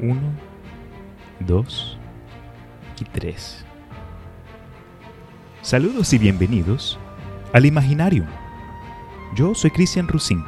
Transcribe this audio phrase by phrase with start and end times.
[0.00, 0.30] Uno,
[1.40, 1.98] dos
[3.00, 3.64] y tres.
[5.60, 7.00] Saludos y bienvenidos
[7.52, 8.28] al Imaginarium.
[9.34, 10.46] Yo soy Cristian Rusink,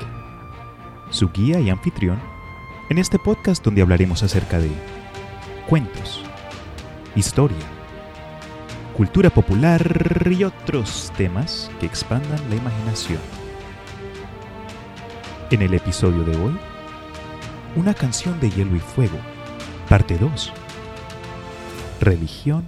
[1.10, 2.20] su guía y anfitrión
[2.90, 4.70] en este podcast donde hablaremos acerca de
[5.68, 6.22] cuentos,
[7.16, 7.66] historia,
[8.96, 13.20] cultura popular y otros temas que expandan la imaginación.
[15.50, 16.56] En el episodio de hoy,
[17.74, 19.18] una canción de hielo y fuego,
[19.90, 20.52] parte 2.
[22.00, 22.64] Religión,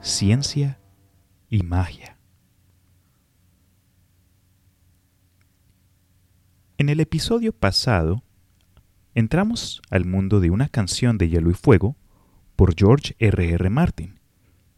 [0.00, 0.78] ciencia
[1.50, 2.16] y magia.
[6.76, 8.22] En el episodio pasado,
[9.16, 11.96] entramos al mundo de una canción de hielo y fuego
[12.54, 13.54] por George R.
[13.54, 13.68] R.
[13.68, 14.20] Martin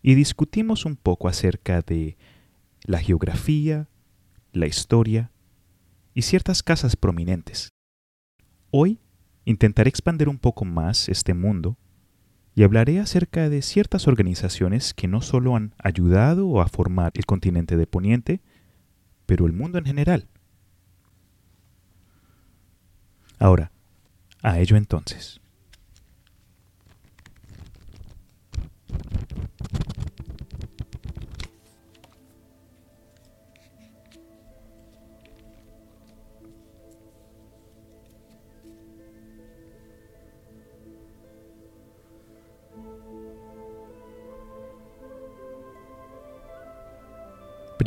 [0.00, 2.16] y discutimos un poco acerca de
[2.84, 3.90] la geografía,
[4.54, 5.30] la historia
[6.14, 7.68] y ciertas casas prominentes.
[8.70, 8.98] Hoy
[9.44, 11.76] intentaré expandir un poco más este mundo
[12.54, 17.76] y hablaré acerca de ciertas organizaciones que no solo han ayudado a formar el continente
[17.76, 18.40] de Poniente,
[19.26, 20.26] pero el mundo en general.
[23.38, 23.70] Ahora,
[24.42, 25.39] a ello entonces.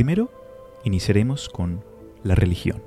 [0.03, 0.29] Primero,
[0.83, 1.81] iniciaremos con
[2.25, 2.83] la religión.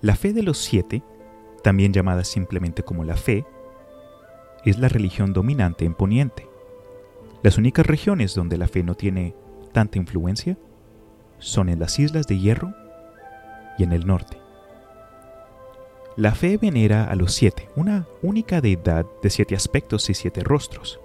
[0.00, 1.04] La fe de los siete,
[1.62, 3.46] también llamada simplemente como la fe,
[4.64, 6.48] es la religión dominante en Poniente.
[7.44, 9.36] Las únicas regiones donde la fe no tiene
[9.70, 10.58] tanta influencia
[11.38, 12.74] son en las Islas de Hierro
[13.78, 14.36] y en el norte.
[16.16, 20.98] La fe venera a los siete, una única deidad de siete aspectos y siete rostros.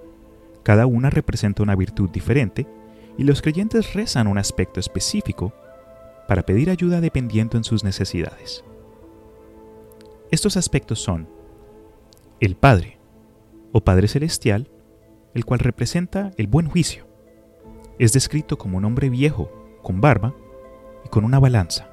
[0.64, 2.66] Cada una representa una virtud diferente
[3.20, 5.52] y los creyentes rezan un aspecto específico
[6.26, 8.64] para pedir ayuda dependiendo en sus necesidades.
[10.32, 11.28] Estos aspectos son
[12.40, 12.98] el Padre
[13.74, 14.70] o Padre Celestial,
[15.34, 17.08] el cual representa el buen juicio.
[17.98, 19.52] Es descrito como un hombre viejo,
[19.84, 20.34] con barba
[21.04, 21.90] y con una balanza.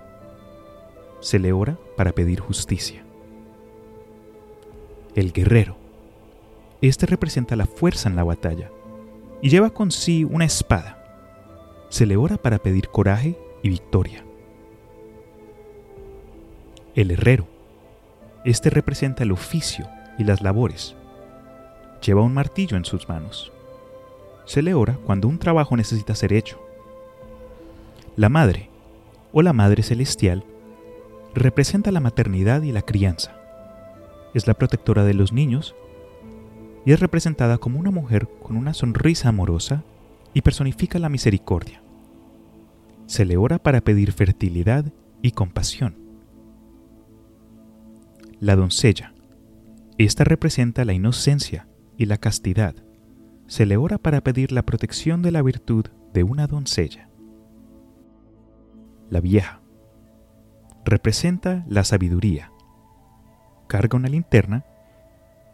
[1.18, 3.04] Se le ora para pedir justicia.
[5.16, 5.76] El guerrero.
[6.80, 8.70] Este representa la fuerza en la batalla
[9.42, 11.02] y lleva con sí una espada
[11.96, 14.22] se le ora para pedir coraje y victoria.
[16.94, 17.46] El herrero.
[18.44, 20.94] Este representa el oficio y las labores.
[22.04, 23.50] Lleva un martillo en sus manos.
[24.44, 26.60] Se le ora cuando un trabajo necesita ser hecho.
[28.14, 28.68] La madre,
[29.32, 30.44] o la madre celestial,
[31.32, 33.40] representa la maternidad y la crianza.
[34.34, 35.74] Es la protectora de los niños
[36.84, 39.82] y es representada como una mujer con una sonrisa amorosa
[40.34, 41.85] y personifica la misericordia.
[43.06, 45.96] Se le ora para pedir fertilidad y compasión.
[48.40, 49.14] La doncella.
[49.96, 52.74] Esta representa la inocencia y la castidad.
[53.46, 57.08] Se le ora para pedir la protección de la virtud de una doncella.
[59.08, 59.62] La vieja.
[60.84, 62.50] Representa la sabiduría.
[63.68, 64.64] Carga una linterna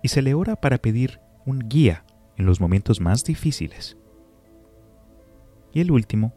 [0.02, 2.04] y se le ora para pedir un guía
[2.36, 3.96] en los momentos más difíciles.
[5.72, 6.34] Y el último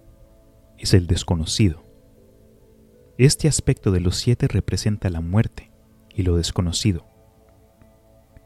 [0.77, 1.83] es el desconocido.
[3.17, 5.71] Este aspecto de los siete representa la muerte
[6.13, 7.05] y lo desconocido.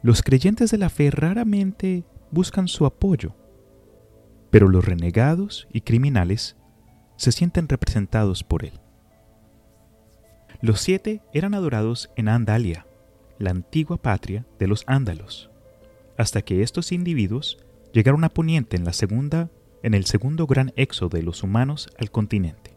[0.02, 3.34] Los creyentes de la fe raramente buscan su apoyo,
[4.50, 6.56] pero los renegados y criminales
[7.16, 8.80] se sienten representados por él.
[10.62, 12.86] Los siete eran adorados en Andalia,
[13.38, 15.50] la antigua patria de los ándalos,
[16.16, 17.58] hasta que estos individuos
[17.92, 19.50] llegaron a Poniente en la segunda
[19.82, 22.76] en el segundo gran éxodo de los humanos al continente.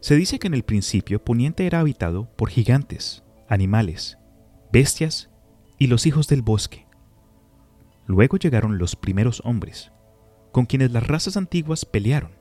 [0.00, 4.18] Se dice que en el principio Poniente era habitado por gigantes, animales,
[4.72, 5.30] bestias
[5.78, 6.86] y los hijos del bosque.
[8.06, 9.92] Luego llegaron los primeros hombres,
[10.50, 12.32] con quienes las razas antiguas pelearon.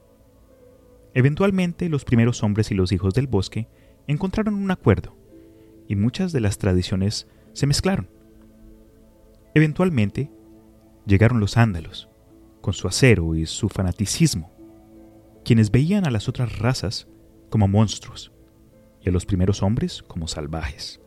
[1.13, 3.67] Eventualmente los primeros hombres y los hijos del bosque
[4.07, 5.15] encontraron un acuerdo,
[5.87, 8.09] y muchas de las tradiciones se mezclaron.
[9.53, 10.31] Eventualmente
[11.05, 12.09] llegaron los ándalos,
[12.61, 14.51] con su acero y su fanaticismo,
[15.43, 17.07] quienes veían a las otras razas
[17.49, 18.31] como monstruos
[19.01, 21.01] y a los primeros hombres como salvajes.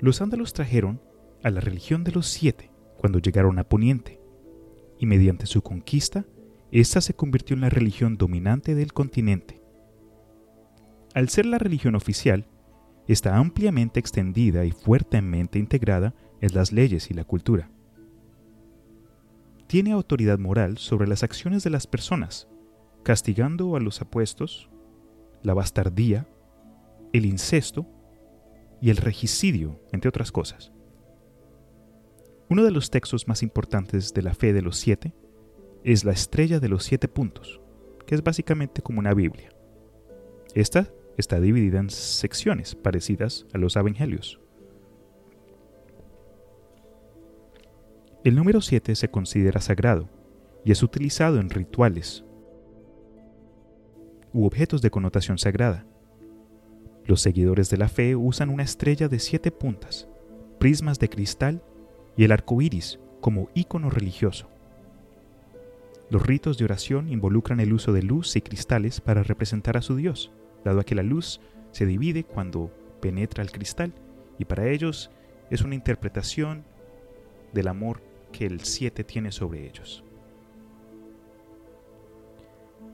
[0.00, 1.00] Los ándalos trajeron
[1.42, 4.20] a la religión de los siete cuando llegaron a Poniente,
[4.98, 6.24] y mediante su conquista,
[6.70, 9.60] ésta se convirtió en la religión dominante del continente.
[11.14, 12.46] Al ser la religión oficial,
[13.06, 17.70] está ampliamente extendida y fuertemente integrada en las leyes y la cultura.
[19.74, 22.46] Tiene autoridad moral sobre las acciones de las personas,
[23.02, 24.70] castigando a los apuestos,
[25.42, 26.28] la bastardía,
[27.12, 27.84] el incesto
[28.80, 30.70] y el regicidio, entre otras cosas.
[32.48, 35.12] Uno de los textos más importantes de la fe de los siete
[35.82, 37.60] es la estrella de los siete puntos,
[38.06, 39.48] que es básicamente como una Biblia.
[40.54, 44.40] Esta está dividida en secciones parecidas a los evangelios.
[48.24, 50.08] El número 7 se considera sagrado
[50.64, 52.24] y es utilizado en rituales
[54.32, 55.84] u objetos de connotación sagrada.
[57.04, 60.08] Los seguidores de la fe usan una estrella de siete puntas,
[60.58, 61.62] prismas de cristal
[62.16, 64.48] y el arco iris como ícono religioso.
[66.08, 69.96] Los ritos de oración involucran el uso de luz y cristales para representar a su
[69.96, 70.32] Dios,
[70.64, 71.42] dado que la luz
[71.72, 72.70] se divide cuando
[73.02, 73.92] penetra el cristal,
[74.38, 75.10] y para ellos
[75.50, 76.64] es una interpretación
[77.52, 80.02] del amor que el 7 tiene sobre ellos.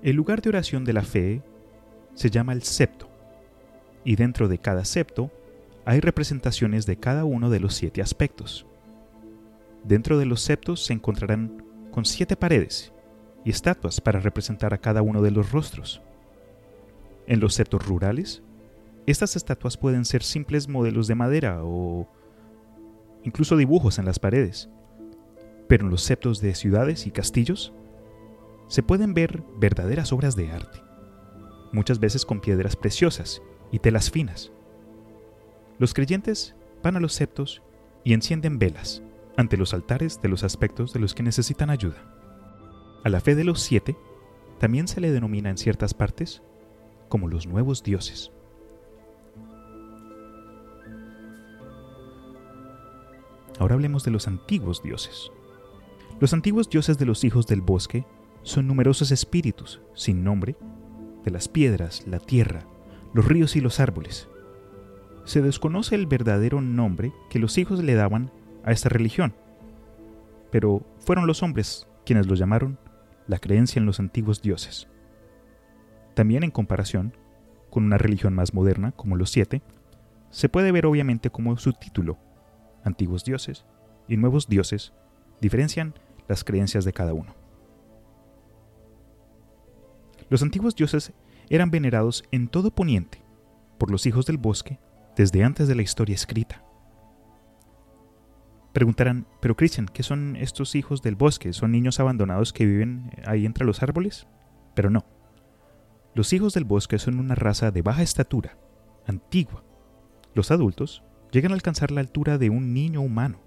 [0.03, 1.43] El lugar de oración de la fe
[2.15, 3.09] se llama el septo,
[4.05, 5.31] y dentro de cada septo
[5.87, 8.67] hay representaciones de cada uno de los siete aspectos.
[9.83, 12.93] Dentro de los septos se encontrarán con siete paredes
[13.45, 16.03] y estatuas para representar a cada uno de los rostros.
[17.27, 18.43] En los septos rurales,
[19.07, 22.07] estas estatuas pueden ser simples modelos de madera o
[23.25, 24.69] incluso dibujos en las paredes.
[25.71, 27.73] Pero en los septos de ciudades y castillos
[28.67, 30.83] se pueden ver verdaderas obras de arte,
[31.71, 33.41] muchas veces con piedras preciosas
[33.71, 34.51] y telas finas.
[35.79, 37.63] Los creyentes van a los septos
[38.03, 39.05] y encienden velas
[39.37, 42.03] ante los altares de los aspectos de los que necesitan ayuda.
[43.05, 43.97] A la fe de los siete
[44.59, 46.43] también se le denomina en ciertas partes
[47.09, 48.33] como los nuevos dioses.
[53.61, 55.31] Ahora hablemos de los antiguos dioses.
[56.21, 58.05] Los antiguos dioses de los hijos del bosque
[58.43, 60.55] son numerosos espíritus sin nombre
[61.25, 62.67] de las piedras, la tierra,
[63.15, 64.29] los ríos y los árboles.
[65.25, 68.31] Se desconoce el verdadero nombre que los hijos le daban
[68.65, 69.35] a esta religión,
[70.51, 72.79] pero fueron los hombres quienes lo llamaron
[73.27, 74.89] la creencia en los antiguos dioses.
[76.13, 77.17] También en comparación
[77.71, 79.63] con una religión más moderna como los siete,
[80.29, 82.19] se puede ver obviamente como su título,
[82.85, 83.65] antiguos dioses
[84.07, 84.93] y nuevos dioses,
[85.41, 85.95] diferencian
[86.31, 87.35] las creencias de cada uno.
[90.31, 91.13] Los antiguos dioses
[91.51, 93.23] eran venerados en todo Poniente
[93.79, 94.79] por los hijos del bosque
[95.17, 96.65] desde antes de la historia escrita.
[98.73, 101.53] Preguntarán, pero Christian, ¿qué son estos hijos del bosque?
[101.53, 104.29] ¿Son niños abandonados que viven ahí entre los árboles?
[104.77, 105.05] Pero no.
[106.15, 108.57] Los hijos del bosque son una raza de baja estatura,
[109.07, 109.65] antigua.
[110.35, 111.03] Los adultos
[111.33, 113.41] llegan a alcanzar la altura de un niño humano.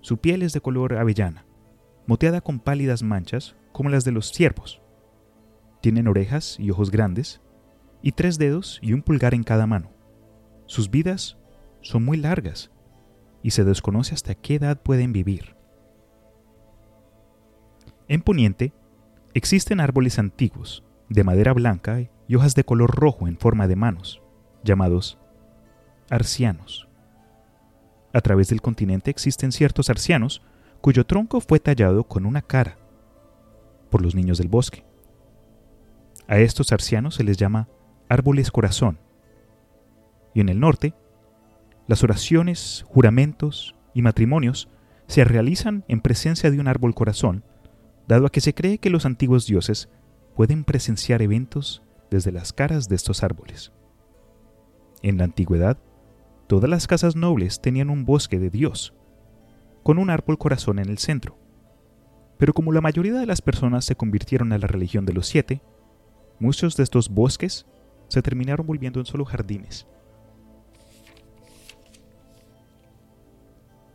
[0.00, 1.45] Su piel es de color avellana,
[2.06, 4.80] moteada con pálidas manchas como las de los ciervos.
[5.80, 7.40] Tienen orejas y ojos grandes,
[8.02, 9.90] y tres dedos y un pulgar en cada mano.
[10.66, 11.36] Sus vidas
[11.80, 12.70] son muy largas
[13.42, 15.56] y se desconoce hasta qué edad pueden vivir.
[18.08, 18.72] En Poniente
[19.34, 24.22] existen árboles antiguos, de madera blanca y hojas de color rojo en forma de manos,
[24.64, 25.18] llamados
[26.10, 26.88] arcianos.
[28.12, 30.42] A través del continente existen ciertos arcianos
[30.80, 32.78] cuyo tronco fue tallado con una cara
[33.90, 34.84] por los niños del bosque.
[36.28, 37.68] A estos arcianos se les llama
[38.08, 38.98] árboles corazón.
[40.34, 40.94] Y en el norte
[41.86, 44.68] las oraciones, juramentos y matrimonios
[45.06, 47.44] se realizan en presencia de un árbol corazón,
[48.08, 49.88] dado a que se cree que los antiguos dioses
[50.34, 53.72] pueden presenciar eventos desde las caras de estos árboles.
[55.02, 55.78] En la antigüedad,
[56.48, 58.94] todas las casas nobles tenían un bosque de Dios,
[59.86, 61.38] con un árbol corazón en el centro.
[62.38, 65.62] Pero como la mayoría de las personas se convirtieron a la religión de los siete,
[66.40, 67.66] muchos de estos bosques
[68.08, 69.86] se terminaron volviendo en solo jardines,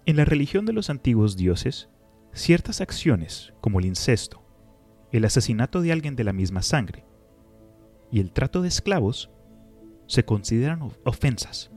[0.05, 1.89] En la religión de los antiguos dioses,
[2.31, 4.41] ciertas acciones, como el incesto,
[5.11, 7.03] el asesinato de alguien de la misma sangre
[8.13, 9.29] y el trato de esclavos,
[10.07, 11.69] se consideran ofensas,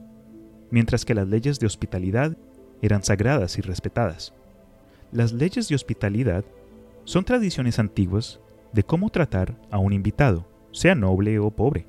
[0.71, 2.37] mientras que las leyes de hospitalidad
[2.81, 4.33] eran sagradas y respetadas.
[5.11, 6.43] Las leyes de hospitalidad
[7.03, 8.39] son tradiciones antiguas
[8.73, 11.87] de cómo tratar a un invitado, sea noble o pobre.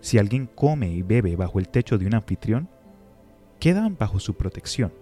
[0.00, 2.68] Si alguien come y bebe bajo el techo de un anfitrión,
[3.58, 4.92] quedan bajo su protección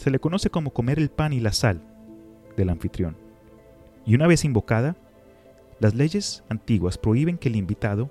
[0.00, 1.82] se le conoce como comer el pan y la sal
[2.56, 3.16] del anfitrión.
[4.06, 4.96] Y una vez invocada,
[5.78, 8.10] las leyes antiguas prohíben que el invitado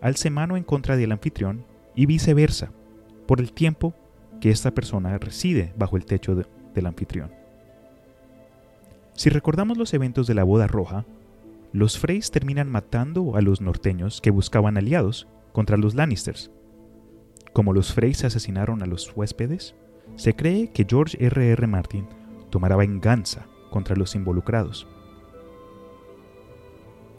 [0.00, 1.64] alce mano en contra del anfitrión
[1.94, 2.72] y viceversa,
[3.26, 3.94] por el tiempo
[4.40, 7.30] que esta persona reside bajo el techo del anfitrión.
[9.14, 11.04] Si recordamos los eventos de la boda roja,
[11.72, 16.50] los Freys terminan matando a los norteños que buscaban aliados contra los Lannisters.
[17.52, 19.74] Como los Freys asesinaron a los huéspedes,
[20.16, 21.50] se cree que George R.
[21.52, 21.66] R.
[21.66, 22.06] Martin
[22.50, 24.86] tomará venganza contra los involucrados.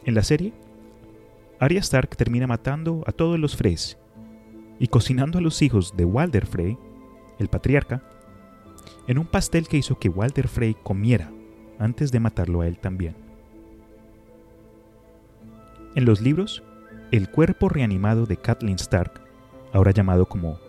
[0.06, 0.54] En la serie,
[1.60, 3.98] Arya Stark termina matando a todos los Freys
[4.80, 6.78] y cocinando a los hijos de Walder Frey,
[7.40, 8.04] el patriarca,
[9.08, 11.32] en un pastel que hizo que Walder Frey comiera
[11.80, 13.16] antes de matarlo a él también.
[15.96, 16.64] En los libros,
[17.12, 19.22] el cuerpo reanimado de Kathleen Stark,
[19.74, 20.60] ahora llamado como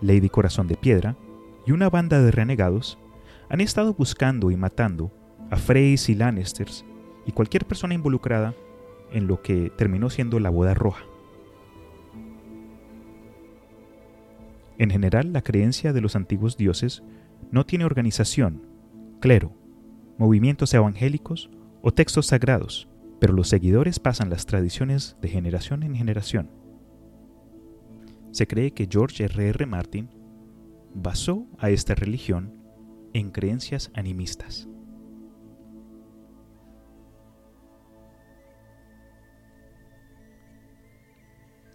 [0.00, 1.16] Lady Corazón de Piedra,
[1.66, 2.98] y una banda de renegados
[3.48, 5.10] han estado buscando y matando
[5.50, 6.84] a Freys y Lannisters
[7.26, 8.54] y cualquier persona involucrada
[9.12, 11.04] en lo que terminó siendo la boda roja.
[14.80, 17.02] En general, la creencia de los antiguos dioses
[17.50, 18.62] no tiene organización,
[19.20, 19.52] clero,
[20.16, 21.50] movimientos evangélicos
[21.82, 26.50] o textos sagrados, pero los seguidores pasan las tradiciones de generación en generación.
[28.30, 29.50] Se cree que George R.
[29.50, 29.66] R.
[29.66, 30.08] Martin
[30.94, 32.54] basó a esta religión
[33.12, 34.66] en creencias animistas.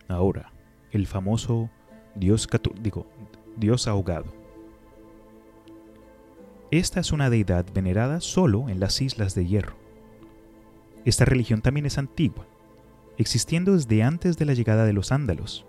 [0.07, 0.51] Ahora,
[0.89, 1.69] el famoso
[2.15, 2.47] Dios,
[2.81, 3.05] digo,
[3.57, 4.25] Dios ahogado.
[6.71, 9.75] Esta es una deidad venerada solo en las Islas de Hierro.
[11.05, 12.47] Esta religión también es antigua,
[13.17, 15.65] existiendo desde antes de la llegada de los ándalos.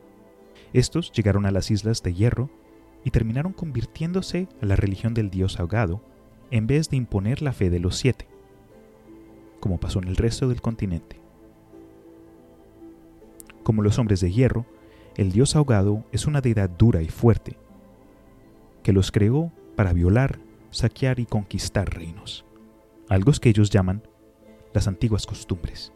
[0.72, 2.50] Estos llegaron a las Islas de Hierro
[3.04, 6.00] y terminaron convirtiéndose a la religión del Dios ahogado
[6.50, 8.26] en vez de imponer la fe de los siete,
[9.60, 11.20] como pasó en el resto del continente.
[13.62, 14.64] Como los hombres de hierro,
[15.16, 17.56] el dios ahogado es una deidad dura y fuerte,
[18.82, 20.38] que los creó para violar,
[20.70, 22.44] saquear y conquistar reinos,
[23.08, 24.02] algo que ellos llaman
[24.74, 25.92] las antiguas costumbres.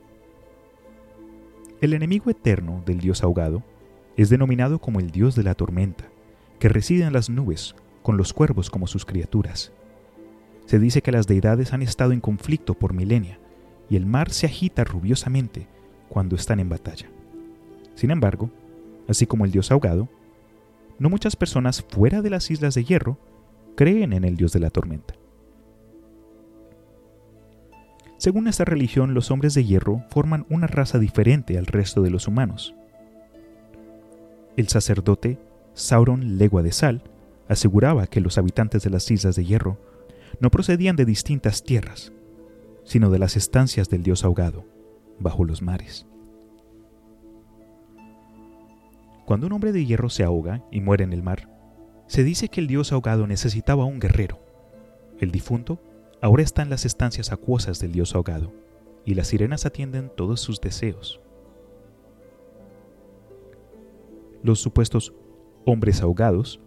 [1.83, 3.63] El enemigo eterno del dios ahogado
[4.17, 6.05] es denominado como el dios de la tormenta,
[6.59, 9.73] que reside en las nubes, con los cuervos como sus criaturas.
[10.65, 13.39] Se dice que las deidades han estado en conflicto por milenia,
[13.91, 15.67] y el mar se agita rubiosamente
[16.09, 17.11] cuando están en batalla.
[17.95, 18.51] Sin embargo,
[19.11, 20.09] así como el dios ahogado,
[20.99, 23.19] no muchas personas fuera de las Islas de Hierro
[23.77, 25.15] creen en el dios de la tormenta.
[28.21, 32.29] Según esta religión, los hombres de hierro forman una raza diferente al resto de los
[32.29, 32.75] humanos.
[34.59, 35.39] El sacerdote
[35.73, 37.03] Sauron Legua de Sal
[37.49, 39.79] aseguraba que los habitantes de las Islas de Hierro
[40.39, 42.13] no procedían de distintas tierras,
[42.85, 44.67] sino de las estancias del dios ahogado,
[45.19, 46.07] bajo los mares.
[49.31, 51.49] Cuando un hombre de hierro se ahoga y muere en el mar,
[52.09, 54.41] se dice que el dios ahogado necesitaba un guerrero.
[55.21, 55.79] El difunto
[56.21, 58.53] ahora está en las estancias acuosas del dios ahogado,
[59.05, 61.21] y las sirenas atienden todos sus deseos.
[64.43, 65.15] Los supuestos
[65.65, 66.61] hombres ahogados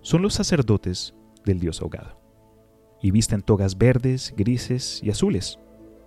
[0.00, 1.14] son los sacerdotes
[1.44, 2.18] del dios ahogado,
[3.02, 5.58] y visten togas verdes, grises y azules,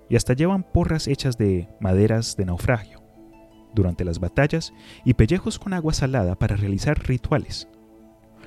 [0.09, 3.02] y hasta llevan porras hechas de maderas de naufragio
[3.73, 4.73] durante las batallas
[5.05, 7.67] y pellejos con agua salada para realizar rituales.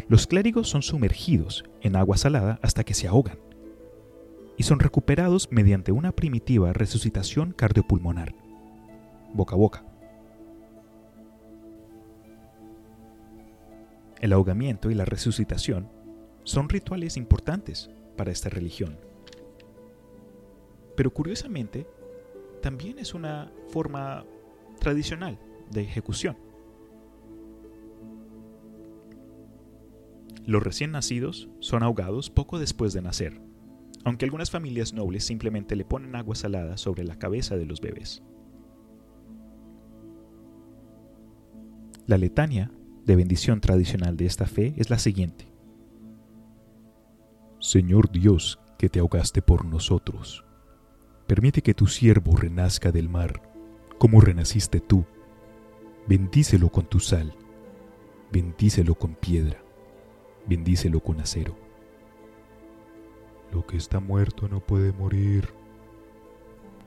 [0.09, 3.38] Los clérigos son sumergidos en agua salada hasta que se ahogan
[4.56, 8.35] y son recuperados mediante una primitiva resucitación cardiopulmonar,
[9.35, 9.85] boca a boca.
[14.21, 15.90] El ahogamiento y la resucitación
[16.45, 18.99] son rituales importantes para esta religión.
[20.97, 21.87] Pero curiosamente,
[22.62, 24.25] también es una forma
[24.87, 25.37] tradicional
[25.73, 26.37] de ejecución.
[30.47, 33.40] Los recién nacidos son ahogados poco después de nacer,
[34.05, 38.23] aunque algunas familias nobles simplemente le ponen agua salada sobre la cabeza de los bebés.
[42.07, 42.71] La letania
[43.05, 45.49] de bendición tradicional de esta fe es la siguiente.
[47.59, 50.45] Señor Dios, que te ahogaste por nosotros,
[51.26, 53.55] permite que tu siervo renazca del mar
[53.99, 55.05] como renaciste tú.
[56.07, 57.35] Bendícelo con tu sal,
[58.31, 59.61] bendícelo con piedra,
[60.47, 61.57] bendícelo con acero.
[63.53, 65.49] Lo que está muerto no puede morir.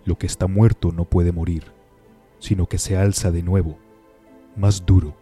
[0.06, 1.66] Lo que está muerto no puede morir,
[2.40, 3.78] sino que se alza de nuevo,
[4.56, 5.14] más duro,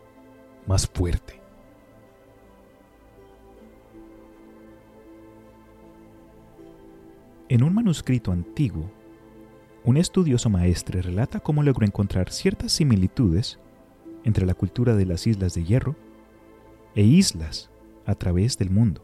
[0.67, 1.41] más fuerte.
[7.49, 8.91] En un manuscrito antiguo
[9.87, 13.57] un estudioso maestre relata cómo logró encontrar ciertas similitudes
[14.25, 15.95] entre la cultura de las Islas de Hierro
[16.93, 17.69] e islas
[18.05, 19.01] a través del mundo,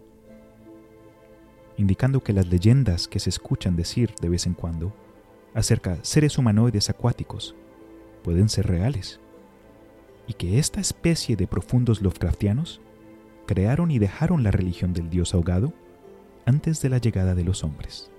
[1.77, 4.93] indicando que las leyendas que se escuchan decir de vez en cuando
[5.53, 7.55] acerca seres humanoides acuáticos
[8.21, 9.21] pueden ser reales,
[10.27, 12.81] y que esta especie de profundos Lovecraftianos
[13.47, 15.71] crearon y dejaron la religión del dios ahogado
[16.45, 18.12] antes de la llegada de los hombres.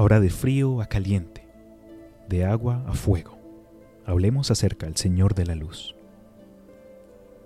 [0.00, 1.46] Ahora de frío a caliente,
[2.26, 3.36] de agua a fuego,
[4.06, 5.94] hablemos acerca del Señor de la Luz.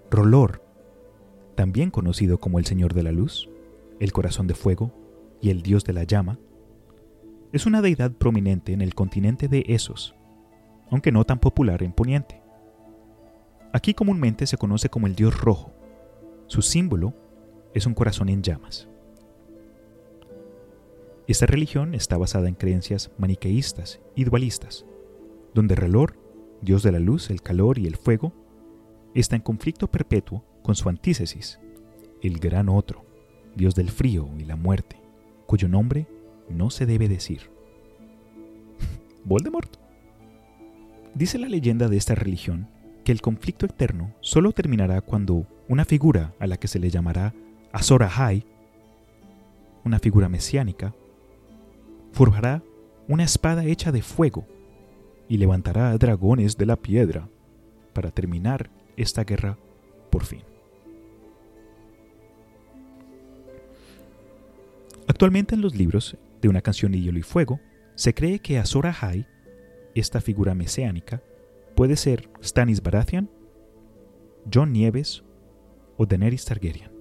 [0.08, 0.62] Rolor,
[1.56, 3.50] también conocido como el Señor de la Luz,
[3.98, 4.92] el Corazón de Fuego
[5.40, 6.38] y el Dios de la Llama,
[7.52, 10.14] es una deidad prominente en el continente de Esos,
[10.92, 12.40] aunque no tan popular en Poniente.
[13.72, 15.72] Aquí comúnmente se conoce como el Dios Rojo.
[16.46, 17.14] Su símbolo
[17.74, 18.88] es un corazón en llamas.
[21.26, 24.84] Esta religión está basada en creencias maniqueístas y dualistas,
[25.54, 26.18] donde Relor,
[26.60, 28.34] dios de la luz, el calor y el fuego,
[29.14, 31.60] está en conflicto perpetuo con su antítesis,
[32.22, 33.06] el gran otro,
[33.56, 35.00] dios del frío y la muerte,
[35.46, 36.06] cuyo nombre
[36.50, 37.50] no se debe decir.
[39.24, 39.76] Voldemort.
[41.14, 42.68] Dice la leyenda de esta religión
[43.02, 47.32] que el conflicto eterno solo terminará cuando una figura a la que se le llamará
[47.72, 48.44] Azor Ahai,
[49.84, 50.94] una figura mesiánica,
[52.14, 52.62] forjará
[53.08, 54.46] una espada hecha de fuego
[55.28, 57.28] y levantará dragones de la piedra
[57.92, 59.58] para terminar esta guerra
[60.10, 60.42] por fin.
[65.08, 67.60] Actualmente en los libros de una canción de hielo y fuego,
[67.96, 69.26] se cree que Azor Ahai,
[69.94, 71.22] esta figura mesiánica,
[71.74, 73.28] puede ser Stannis Baratheon,
[74.52, 75.24] John Nieves
[75.96, 76.93] o Daenerys Targaryen.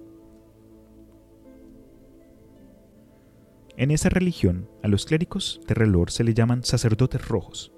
[3.76, 7.72] En esa religión, a los clérigos de reloj se le llaman sacerdotes rojos,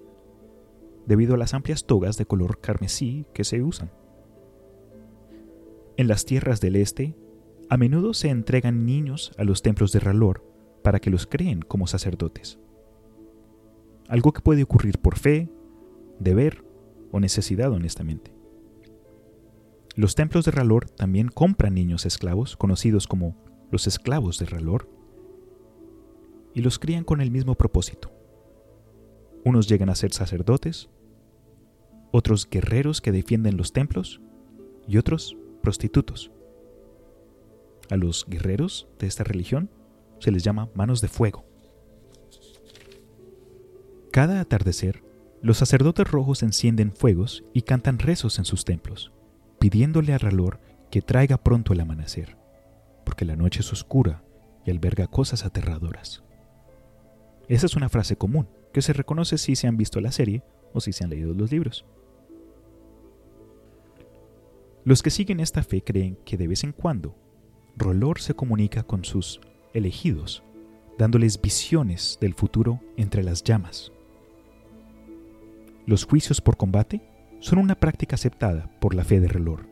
[1.06, 3.90] debido a las amplias togas de color carmesí que se usan.
[5.96, 7.16] En las tierras del este,
[7.70, 10.44] a menudo se entregan niños a los templos de Ralor
[10.84, 12.58] para que los creen como sacerdotes.
[14.06, 15.48] Algo que puede ocurrir por fe,
[16.20, 16.64] deber
[17.10, 18.34] o necesidad honestamente.
[19.94, 23.34] Los templos de Ralor también compran niños esclavos, conocidos como
[23.70, 24.95] los esclavos de Ralor,
[26.56, 28.10] y los crían con el mismo propósito.
[29.44, 30.88] Unos llegan a ser sacerdotes,
[32.12, 34.22] otros guerreros que defienden los templos
[34.88, 36.32] y otros prostitutos.
[37.90, 39.68] A los guerreros de esta religión
[40.18, 41.44] se les llama manos de fuego.
[44.10, 45.04] Cada atardecer,
[45.42, 49.12] los sacerdotes rojos encienden fuegos y cantan rezos en sus templos,
[49.58, 50.58] pidiéndole a Ralor
[50.90, 52.38] que traiga pronto el amanecer,
[53.04, 54.24] porque la noche es oscura
[54.64, 56.25] y alberga cosas aterradoras.
[57.48, 60.80] Esa es una frase común, que se reconoce si se han visto la serie o
[60.80, 61.84] si se han leído los libros.
[64.84, 67.16] Los que siguen esta fe creen que de vez en cuando
[67.76, 69.40] Rolor se comunica con sus
[69.74, 70.42] elegidos,
[70.98, 73.92] dándoles visiones del futuro entre las llamas.
[75.86, 77.02] Los juicios por combate
[77.40, 79.66] son una práctica aceptada por la fe de Relor.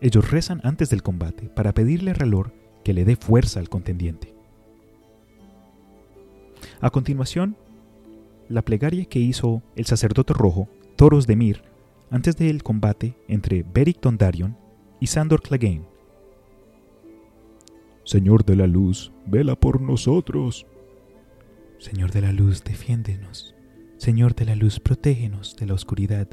[0.00, 2.52] Ellos rezan antes del combate para pedirle a Relor
[2.84, 4.31] que le dé fuerza al contendiente.
[6.80, 7.56] A continuación,
[8.48, 11.62] la plegaria que hizo el sacerdote rojo, Toros de Mir,
[12.10, 14.56] antes del combate entre Beric Dondarrion
[15.00, 15.86] y Sandor Clegane.
[18.04, 20.66] Señor de la luz, vela por nosotros.
[21.78, 23.54] Señor de la luz, defiéndenos.
[23.96, 26.28] Señor de la luz, protégenos de la oscuridad.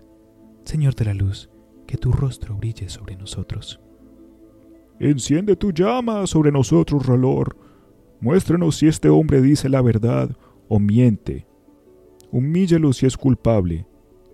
[0.65, 1.50] Señor de la luz,
[1.88, 3.80] que tu rostro brille sobre nosotros.
[5.00, 7.69] Enciende tu llama sobre nosotros, Ralor
[8.22, 10.36] Muéstranos si este hombre dice la verdad
[10.68, 11.48] o miente.
[12.32, 13.86] Humíllalo si es culpable.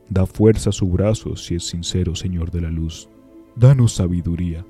[0.09, 3.09] Da fuerza a su brazo si es sincero, Señor de la luz.
[3.55, 4.65] Danos sabiduría.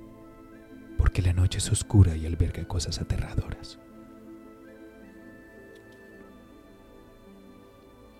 [0.97, 3.80] Porque la noche es oscura y alberga cosas aterradoras.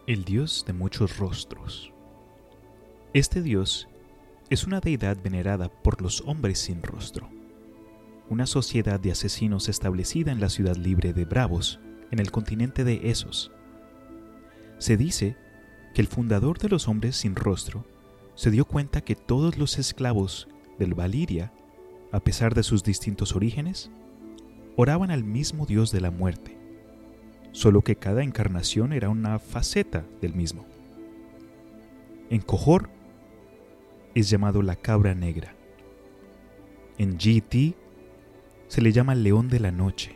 [0.08, 1.92] El Dios de muchos rostros.
[3.14, 3.90] Este Dios
[4.50, 7.35] es una deidad venerada por los hombres sin rostro
[8.30, 11.80] una sociedad de asesinos establecida en la ciudad libre de Bravos,
[12.12, 13.52] en el continente de Esos.
[14.78, 15.38] Se dice
[15.94, 17.86] que el fundador de los hombres sin rostro
[18.36, 21.54] se dio cuenta que todos los esclavos del Valiria,
[22.12, 23.92] a pesar de sus distintos orígenes,
[24.76, 26.58] oraban al mismo dios de la muerte,
[27.52, 30.66] solo que cada encarnación era una faceta del mismo.
[32.30, 32.90] En Cojor
[34.16, 35.56] es llamado la cabra negra
[36.98, 37.76] En GT
[38.68, 40.16] se le llama león de la noche.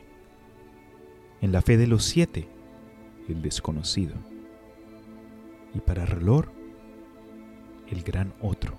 [1.41, 2.49] En la fe de los siete,
[3.27, 4.15] el desconocido.
[5.73, 6.51] Y para Relor,
[7.88, 8.77] el gran otro.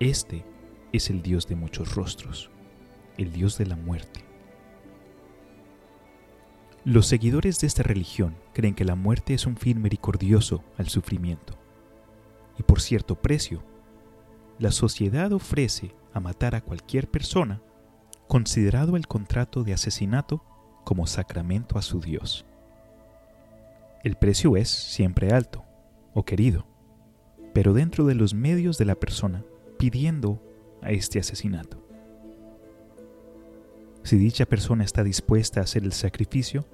[0.00, 0.44] Este
[0.92, 2.50] es el Dios de muchos rostros,
[3.18, 4.24] el Dios de la muerte.
[6.84, 11.58] Los seguidores de esta religión creen que la muerte es un fin misericordioso al sufrimiento.
[12.58, 13.62] Y por cierto precio,
[14.58, 17.60] la sociedad ofrece a matar a cualquier persona
[18.28, 20.42] considerado el contrato de asesinato
[20.84, 22.44] como sacramento a su Dios.
[24.04, 25.64] El precio es siempre alto
[26.14, 26.66] o querido,
[27.52, 29.44] pero dentro de los medios de la persona
[29.78, 30.42] pidiendo
[30.82, 31.82] a este asesinato.
[34.02, 36.64] Si dicha persona está dispuesta a hacer el sacrificio,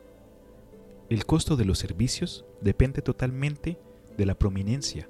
[1.08, 3.78] el costo de los servicios depende totalmente
[4.16, 5.08] de la prominencia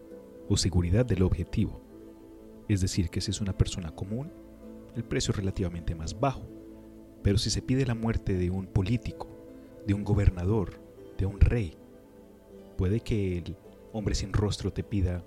[0.49, 1.81] o seguridad del objetivo.
[2.69, 4.33] Es decir, que si es una persona común,
[4.97, 6.43] el precio es relativamente más bajo.
[7.23, 9.29] Pero si se pide la muerte de un político,
[9.87, 10.81] de un gobernador,
[11.19, 11.77] de un rey,
[12.77, 13.57] puede que el
[13.93, 15.25] hombre sin rostro te pida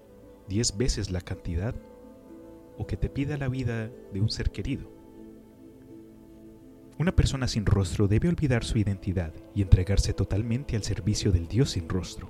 [0.47, 1.73] diez veces la cantidad
[2.77, 4.91] o que te pida la vida de un ser querido.
[6.97, 11.71] Una persona sin rostro debe olvidar su identidad y entregarse totalmente al servicio del Dios
[11.71, 12.29] sin rostro,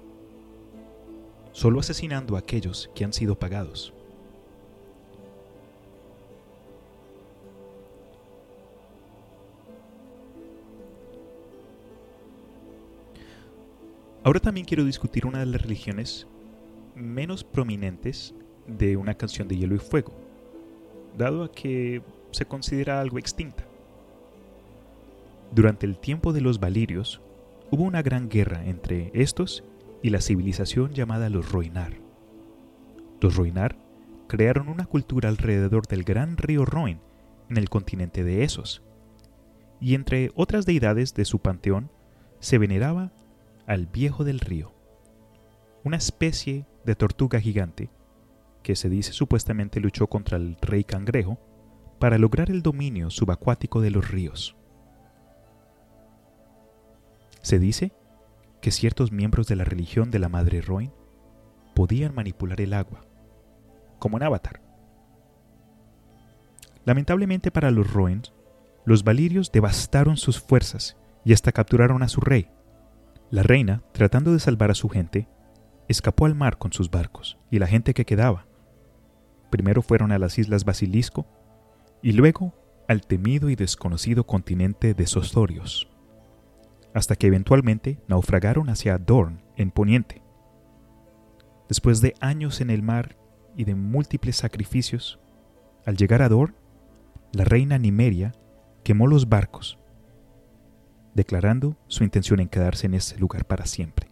[1.51, 3.94] solo asesinando a aquellos que han sido pagados.
[14.25, 16.25] Ahora también quiero discutir una de las religiones
[16.95, 18.33] menos prominentes
[18.65, 20.13] de una canción de hielo y fuego,
[21.15, 23.63] dado a que se considera algo extinta.
[25.53, 27.21] Durante el tiempo de los Valirios,
[27.69, 29.63] hubo una gran guerra entre estos
[30.01, 31.93] y la civilización llamada los Roinar.
[33.21, 33.77] Los Roinar
[34.27, 36.97] crearon una cultura alrededor del gran río Roin
[37.47, 38.81] en el continente de Esos,
[39.79, 41.91] y entre otras deidades de su panteón
[42.39, 43.11] se veneraba
[43.67, 44.73] al viejo del río,
[45.83, 47.89] una especie de tortuga gigante
[48.63, 51.37] que se dice supuestamente luchó contra el rey cangrejo
[51.99, 54.55] para lograr el dominio subacuático de los ríos.
[57.41, 57.93] Se dice
[58.61, 60.91] que ciertos miembros de la religión de la Madre Roin
[61.75, 63.05] podían manipular el agua,
[63.99, 64.61] como en Avatar.
[66.85, 68.33] Lamentablemente para los Roins,
[68.85, 72.49] los valirios devastaron sus fuerzas y hasta capturaron a su rey.
[73.35, 75.27] La reina, tratando de salvar a su gente,
[75.89, 78.45] escapó al mar con sus barcos y la gente que quedaba.
[79.49, 81.25] Primero fueron a las islas Basilisco
[82.01, 82.53] y luego
[82.87, 85.89] al temido y desconocido continente de Sostorios
[86.93, 90.21] hasta que eventualmente naufragaron hacia Dorn, en Poniente.
[91.67, 93.17] Después de años en el mar
[93.57, 95.19] y de múltiples sacrificios,
[95.85, 96.55] al llegar a Dorn,
[97.33, 98.31] la reina Nimeria
[98.85, 99.77] quemó los barcos,
[101.15, 104.11] declarando su intención en quedarse en ese lugar para siempre.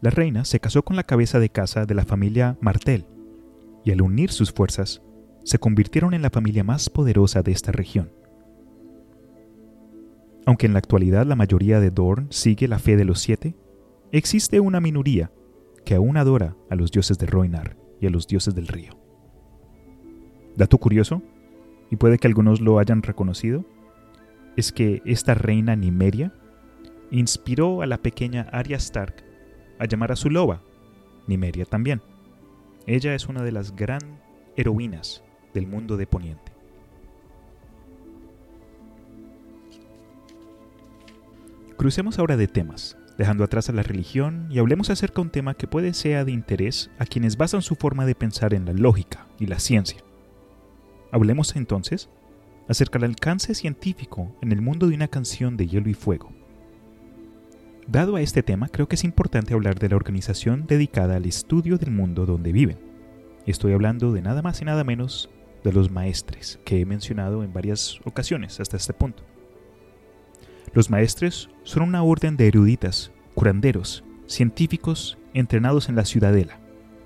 [0.00, 3.06] La reina se casó con la cabeza de casa de la familia Martel,
[3.84, 5.02] y al unir sus fuerzas,
[5.44, 8.12] se convirtieron en la familia más poderosa de esta región.
[10.46, 13.56] Aunque en la actualidad la mayoría de Dorn sigue la fe de los siete,
[14.12, 15.30] existe una minoría
[15.84, 18.98] que aún adora a los dioses de Roinar y a los dioses del río.
[20.56, 21.22] Dato curioso,
[21.90, 23.64] y puede que algunos lo hayan reconocido,
[24.56, 26.32] es que esta reina Nimeria
[27.10, 29.24] inspiró a la pequeña Arya Stark
[29.78, 30.62] a llamar a su loba,
[31.26, 32.02] Nimeria también.
[32.86, 34.20] Ella es una de las gran
[34.56, 36.52] heroínas del mundo de Poniente.
[41.76, 45.54] Crucemos ahora de temas, dejando atrás a la religión y hablemos acerca de un tema
[45.54, 49.26] que puede ser de interés a quienes basan su forma de pensar en la lógica
[49.38, 49.98] y la ciencia.
[51.10, 52.08] Hablemos entonces
[52.68, 56.32] acerca del alcance científico en el mundo de una canción de hielo y fuego.
[57.86, 61.76] Dado a este tema, creo que es importante hablar de la organización dedicada al estudio
[61.76, 62.78] del mundo donde viven.
[63.46, 65.28] Estoy hablando de nada más y nada menos
[65.62, 69.22] de los maestres que he mencionado en varias ocasiones hasta este punto.
[70.72, 76.58] Los maestres son una orden de eruditas, curanderos, científicos entrenados en la ciudadela,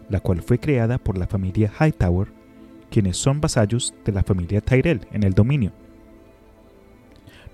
[0.09, 2.33] la cual fue creada por la familia Hightower,
[2.90, 5.72] quienes son vasallos de la familia Tyrell en el dominio.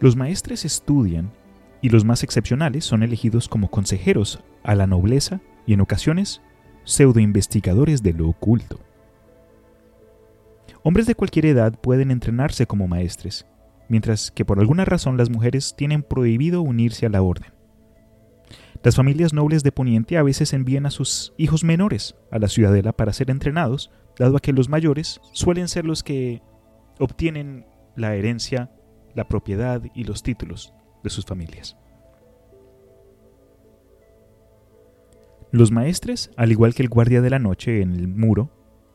[0.01, 1.33] Los maestres estudian
[1.81, 6.41] y los más excepcionales son elegidos como consejeros a la nobleza y en ocasiones
[6.85, 8.81] pseudo-investigadores de lo oculto.
[10.83, 13.47] Hombres de cualquier edad pueden entrenarse como maestres,
[13.89, 17.53] mientras que por alguna razón las mujeres tienen prohibido unirse a la orden.
[18.83, 22.93] Las familias nobles de Poniente a veces envían a sus hijos menores a la ciudadela
[22.93, 26.43] para ser entrenados, dado a que los mayores suelen ser los que
[26.99, 28.71] obtienen la herencia,
[29.15, 30.73] la propiedad y los títulos
[31.03, 31.77] de sus familias.
[35.51, 38.51] Los maestres, al igual que el guardia de la noche en el muro,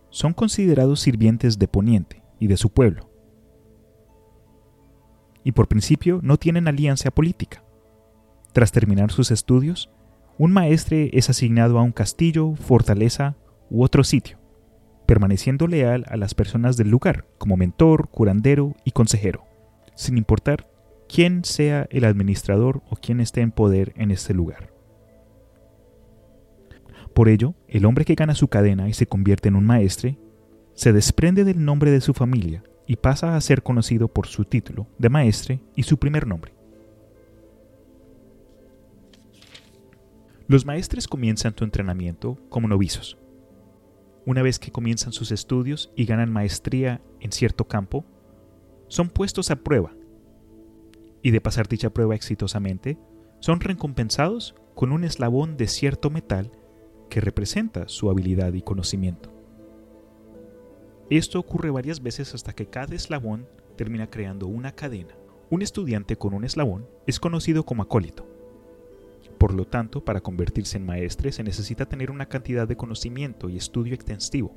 [0.09, 3.09] son considerados sirvientes de Poniente y de su pueblo.
[5.43, 7.63] Y por principio no tienen alianza política.
[8.51, 9.89] Tras terminar sus estudios,
[10.37, 13.37] un maestre es asignado a un castillo, fortaleza
[13.69, 14.38] u otro sitio,
[15.09, 19.43] permaneciendo leal a las personas del lugar como mentor, curandero y consejero,
[19.95, 20.69] sin importar
[21.11, 24.71] quién sea el administrador o quién esté en poder en este lugar.
[27.15, 30.19] Por ello, el hombre que gana su cadena y se convierte en un maestre,
[30.75, 34.85] se desprende del nombre de su familia y pasa a ser conocido por su título
[34.99, 36.53] de maestre y su primer nombre.
[40.45, 43.17] Los maestres comienzan su entrenamiento como novizos.
[44.29, 48.05] Una vez que comienzan sus estudios y ganan maestría en cierto campo,
[48.87, 49.95] son puestos a prueba.
[51.23, 52.99] Y de pasar dicha prueba exitosamente,
[53.39, 56.51] son recompensados con un eslabón de cierto metal
[57.09, 59.33] que representa su habilidad y conocimiento.
[61.09, 65.15] Esto ocurre varias veces hasta que cada eslabón termina creando una cadena.
[65.49, 68.27] Un estudiante con un eslabón es conocido como acólito
[69.39, 73.55] por lo tanto, para convertirse en maestre se necesita tener una cantidad de conocimiento y
[73.55, 74.53] estudio extensivo,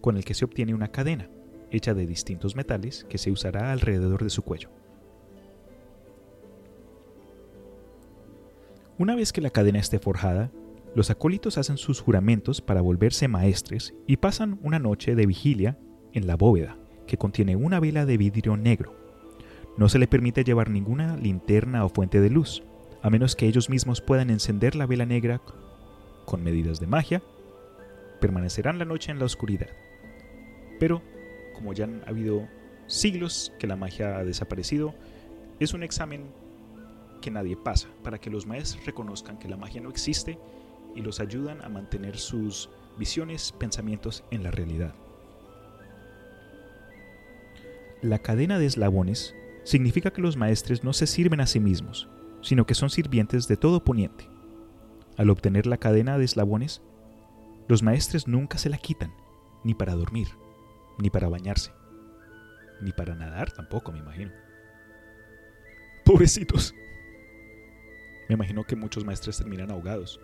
[0.00, 1.30] con el que se obtiene una cadena,
[1.70, 4.68] hecha de distintos metales, que se usará alrededor de su cuello.
[8.98, 10.50] Una vez que la cadena esté forjada,
[10.96, 15.78] los acólitos hacen sus juramentos para volverse maestres y pasan una noche de vigilia
[16.12, 18.92] en la bóveda, que contiene una vela de vidrio negro.
[19.78, 22.64] No se le permite llevar ninguna linterna o fuente de luz,
[23.02, 25.40] a menos que ellos mismos puedan encender la vela negra
[26.26, 27.22] con medidas de magia,
[28.20, 29.68] permanecerán la noche en la oscuridad.
[30.78, 31.02] Pero,
[31.54, 32.46] como ya han habido
[32.86, 34.94] siglos que la magia ha desaparecido,
[35.58, 36.26] es un examen
[37.20, 40.38] que nadie pasa, para que los maestros reconozcan que la magia no existe
[40.94, 44.94] y los ayudan a mantener sus visiones, pensamientos en la realidad.
[48.02, 49.34] La cadena de eslabones
[49.64, 52.08] significa que los maestres no se sirven a sí mismos,
[52.42, 54.28] sino que son sirvientes de todo Poniente.
[55.16, 56.82] Al obtener la cadena de eslabones,
[57.68, 59.12] los maestres nunca se la quitan,
[59.64, 60.28] ni para dormir,
[60.98, 61.72] ni para bañarse,
[62.80, 64.32] ni para nadar tampoco, me imagino.
[66.04, 66.74] Pobrecitos.
[68.28, 70.20] Me imagino que muchos maestres terminan ahogados.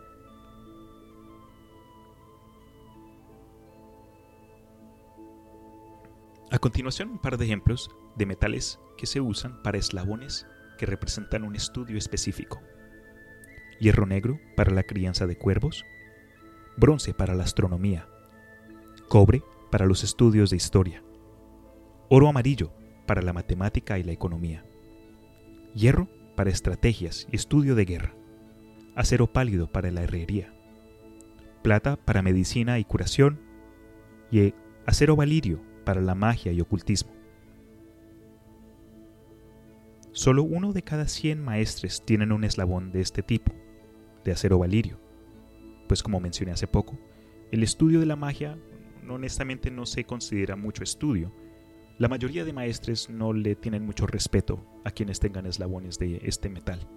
[6.50, 11.44] A continuación, un par de ejemplos de metales que se usan para eslabones que representan
[11.44, 12.62] un estudio específico.
[13.80, 15.84] Hierro negro para la crianza de cuervos,
[16.76, 18.08] bronce para la astronomía,
[19.08, 21.02] cobre para los estudios de historia,
[22.08, 22.72] oro amarillo
[23.06, 24.64] para la matemática y la economía,
[25.74, 28.14] hierro para estrategias y estudio de guerra,
[28.94, 30.52] acero pálido para la herrería,
[31.62, 33.40] plata para medicina y curación
[34.30, 34.54] y
[34.86, 37.15] acero valirio para la magia y ocultismo.
[40.16, 43.52] Solo uno de cada 100 maestres tienen un eslabón de este tipo,
[44.24, 44.98] de acero valirio.
[45.88, 46.98] Pues como mencioné hace poco,
[47.52, 48.58] el estudio de la magia
[49.10, 51.34] honestamente no se considera mucho estudio.
[51.98, 56.48] La mayoría de maestres no le tienen mucho respeto a quienes tengan eslabones de este
[56.48, 56.88] metal.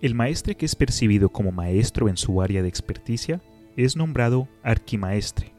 [0.00, 3.42] El maestre que es percibido como maestro en su área de experticia
[3.76, 5.52] es nombrado arquimaestre,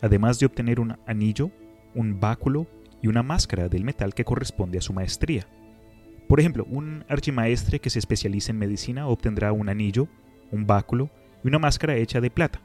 [0.00, 1.50] además de obtener un anillo,
[1.94, 2.66] un báculo
[3.02, 5.46] y una máscara del metal que corresponde a su maestría.
[6.28, 10.08] Por ejemplo, un archimaestre que se especializa en medicina obtendrá un anillo,
[10.50, 11.10] un báculo
[11.44, 12.62] y una máscara hecha de plata.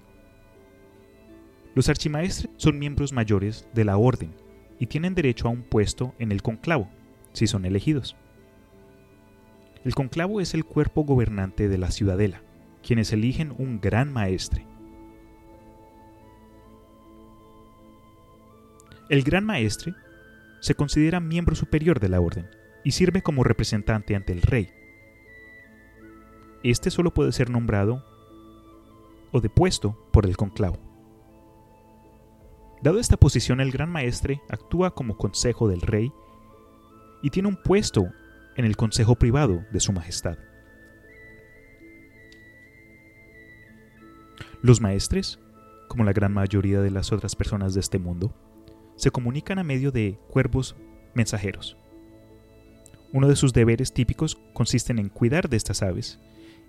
[1.76, 4.34] Los archimaestres son miembros mayores de la orden
[4.80, 6.90] y tienen derecho a un puesto en el conclavo,
[7.34, 8.16] si son elegidos.
[9.84, 12.42] El conclavo es el cuerpo gobernante de la ciudadela,
[12.84, 14.66] quienes eligen un gran maestre.
[19.10, 19.94] El gran maestre
[20.60, 22.50] se considera miembro superior de la orden
[22.84, 24.70] y sirve como representante ante el rey.
[26.64, 28.04] Este solo puede ser nombrado
[29.32, 30.78] o depuesto por el conclavo.
[32.82, 36.12] Dado esta posición, el gran maestre actúa como consejo del rey
[37.22, 38.08] y tiene un puesto
[38.56, 40.38] en el consejo privado de su majestad.
[44.62, 45.40] Los maestres,
[45.88, 48.34] como la gran mayoría de las otras personas de este mundo,
[48.98, 50.76] se comunican a medio de cuervos
[51.14, 51.78] mensajeros.
[53.14, 56.20] Uno de sus deberes típicos consiste en cuidar de estas aves,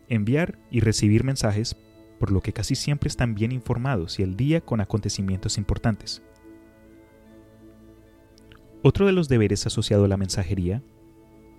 [0.08, 1.76] enviar y recibir mensajes,
[2.20, 6.22] por lo que casi siempre están bien informados y al día con acontecimientos importantes.
[8.82, 10.82] Otro de los deberes asociado a la mensajería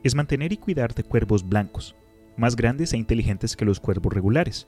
[0.04, 1.96] es mantener y cuidar de cuervos blancos,
[2.38, 4.68] más grandes e inteligentes que los cuervos regulares.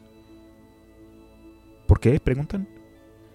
[1.87, 2.19] ¿Por qué?
[2.19, 2.67] preguntan.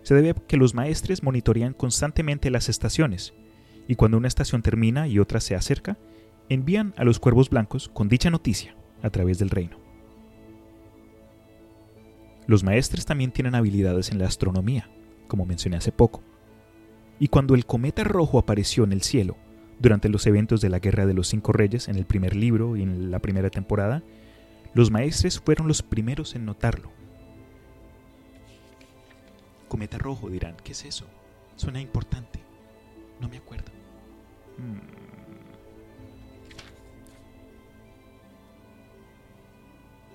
[0.07, 3.35] Se debe a que los maestres monitorean constantemente las estaciones,
[3.88, 5.99] y cuando una estación termina y otra se acerca,
[6.49, 9.81] envían a los cuervos blancos con dicha noticia a través del reino.
[12.47, 14.88] Los maestres también tienen habilidades en la astronomía,
[15.27, 16.23] como mencioné hace poco.
[17.19, 19.37] Y cuando el cometa rojo apareció en el cielo,
[19.81, 22.83] durante los eventos de la Guerra de los Cinco Reyes en el primer libro y
[22.83, 24.05] en la primera temporada,
[24.73, 26.92] los maestres fueron los primeros en notarlo.
[29.76, 31.04] Cometa rojo dirán, ¿qué es eso?
[31.56, 32.40] Suena importante.
[33.20, 33.70] No me acuerdo.
[34.56, 34.80] Hmm.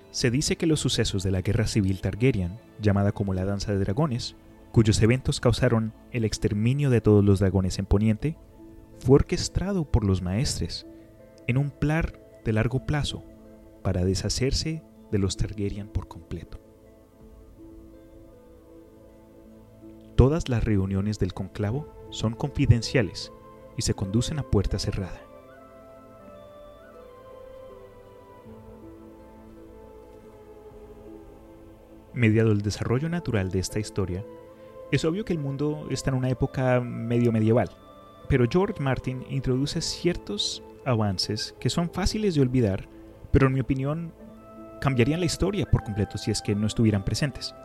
[0.10, 3.78] Se dice que los sucesos de la Guerra Civil Targaryen, llamada como la Danza de
[3.78, 4.36] Dragones,
[4.71, 8.38] cuyos eventos causaron el exterminio de todos los dragones en Poniente,
[8.97, 10.88] fue orquestado por los maestres
[11.45, 12.06] en un plan
[12.43, 13.24] de largo plazo
[13.84, 16.71] para deshacerse de los Targaryen por completo.
[20.22, 23.34] Todas las reuniones del conclavo son confidenciales
[23.76, 25.20] y se conducen a puerta cerrada.
[32.14, 34.24] Mediado el desarrollo natural de esta historia,
[34.92, 37.72] es obvio que el mundo está en una época medio medieval,
[38.30, 42.88] pero George Martin introduce ciertos avances que son fáciles de olvidar
[43.32, 44.14] pero en mi opinión
[44.82, 47.56] cambiarían la historia por completo si es que no estuvieran presentes.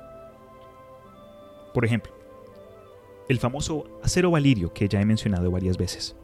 [1.75, 2.16] Por ejemplo,
[3.29, 6.17] el famoso acero valirio que ya he mencionado varias veces.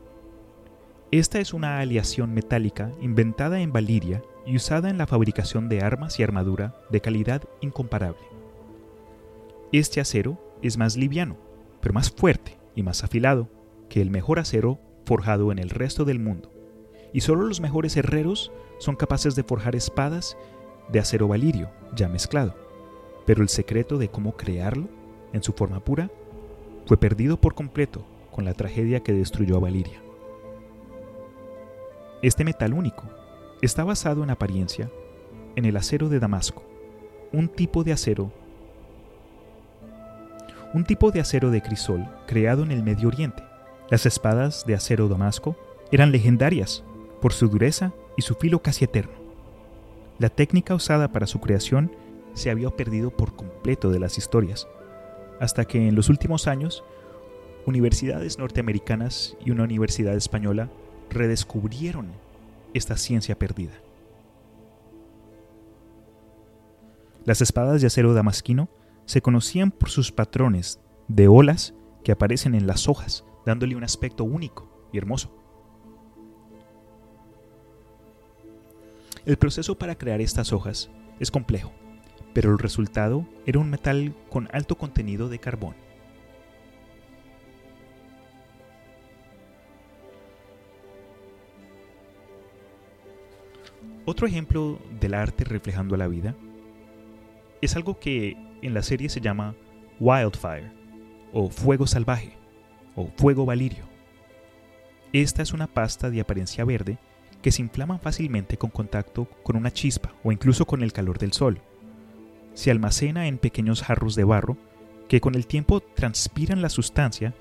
[1.11, 6.19] Esta es una aleación metálica inventada en Valiria y usada en la fabricación de armas
[6.19, 8.23] y armadura de calidad incomparable.
[9.73, 11.37] Este acero es más liviano,
[11.81, 13.49] pero más fuerte y más afilado
[13.89, 16.51] que el mejor acero forjado en el resto del mundo,
[17.13, 20.37] y solo los mejores herreros son capaces de forjar espadas
[20.91, 22.55] de acero valirio, ya mezclado.
[23.27, 24.89] Pero el secreto de cómo crearlo,
[25.33, 26.11] en su forma pura,
[26.93, 30.03] fue perdido por completo con la tragedia que destruyó a Valiria.
[32.21, 33.05] Este metal único
[33.63, 34.91] está basado en apariencia
[35.57, 36.63] en el acero de Damasco,
[37.33, 38.31] un tipo de acero
[40.75, 43.43] un tipo de acero de crisol creado en el Medio Oriente.
[43.89, 45.57] Las espadas de acero Damasco
[45.93, 46.85] eran legendarias
[47.23, 49.15] por su dureza y su filo casi eterno.
[50.19, 51.91] La técnica usada para su creación
[52.35, 54.69] se había perdido por completo de las historias,
[55.43, 56.85] hasta que en los últimos años,
[57.67, 60.71] universidades norteamericanas y una universidad española
[61.11, 62.13] redescubrieron
[62.75, 63.73] esta ciencia perdida.
[67.25, 68.69] Las espadas de acero damasquino
[69.05, 70.79] se conocían por sus patrones
[71.09, 71.75] de olas
[72.05, 75.37] que aparecen en las hojas, dándole un aspecto único y hermoso.
[79.27, 81.73] El proceso para crear estas hojas es complejo,
[82.33, 85.75] pero el resultado era un metal con alto contenido de carbón.
[94.05, 96.35] Otro ejemplo del arte reflejando la vida
[97.61, 99.55] es algo que en la serie se llama
[100.01, 100.73] Wildfire
[101.33, 102.37] o Fuego Salvaje
[102.97, 103.85] o Fuego Valirio.
[105.13, 106.99] Esta es una pasta de apariencia verde
[107.43, 111.33] que se inflaman fácilmente con contacto con una chispa o incluso con el calor del
[111.33, 111.61] sol.
[112.55, 114.57] Se almacena en pequeños jarros de barro
[115.09, 117.35] que con el tiempo transpiran la sustancia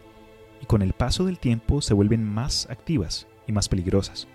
[0.62, 4.28] y con el paso del tiempo se vuelven más activas y más peligrosas.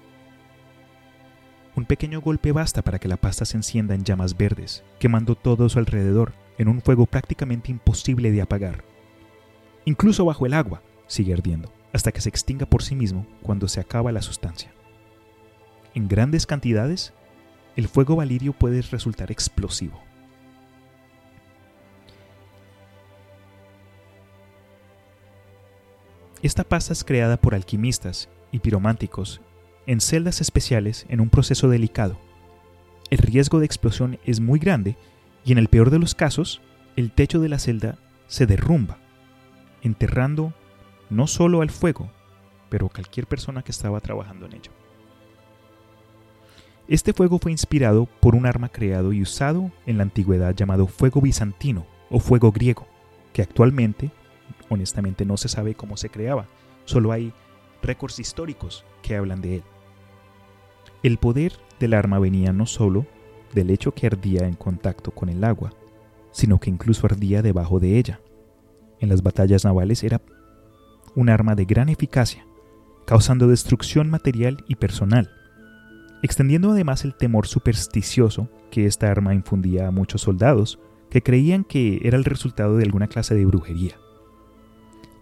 [1.74, 5.66] Un pequeño golpe basta para que la pasta se encienda en llamas verdes, quemando todo
[5.66, 8.84] a su alrededor en un fuego prácticamente imposible de apagar.
[9.84, 13.80] Incluso bajo el agua sigue ardiendo, hasta que se extinga por sí mismo cuando se
[13.80, 14.72] acaba la sustancia
[15.96, 17.14] en grandes cantidades,
[17.74, 19.98] el fuego valirio puede resultar explosivo.
[26.46, 29.40] Esta pasta es creada por alquimistas y pirománticos
[29.88, 32.20] en celdas especiales en un proceso delicado.
[33.10, 34.96] El riesgo de explosión es muy grande
[35.44, 36.60] y en el peor de los casos,
[36.94, 38.98] el techo de la celda se derrumba,
[39.82, 40.54] enterrando
[41.10, 42.12] no solo al fuego,
[42.68, 44.70] pero a cualquier persona que estaba trabajando en ello.
[46.86, 51.20] Este fuego fue inspirado por un arma creado y usado en la antigüedad llamado fuego
[51.20, 52.86] bizantino o fuego griego,
[53.32, 54.12] que actualmente,
[54.68, 56.46] honestamente, no se sabe cómo se creaba,
[56.84, 57.32] solo hay
[57.82, 59.62] récords históricos que hablan de él.
[61.02, 63.06] El poder del arma venía no solo
[63.54, 65.72] del hecho que ardía en contacto con el agua,
[66.32, 68.20] sino que incluso ardía debajo de ella.
[68.98, 70.20] En las batallas navales era
[71.14, 72.46] un arma de gran eficacia,
[73.06, 75.30] causando destrucción material y personal,
[76.22, 82.00] extendiendo además el temor supersticioso que esta arma infundía a muchos soldados que creían que
[82.02, 83.96] era el resultado de alguna clase de brujería.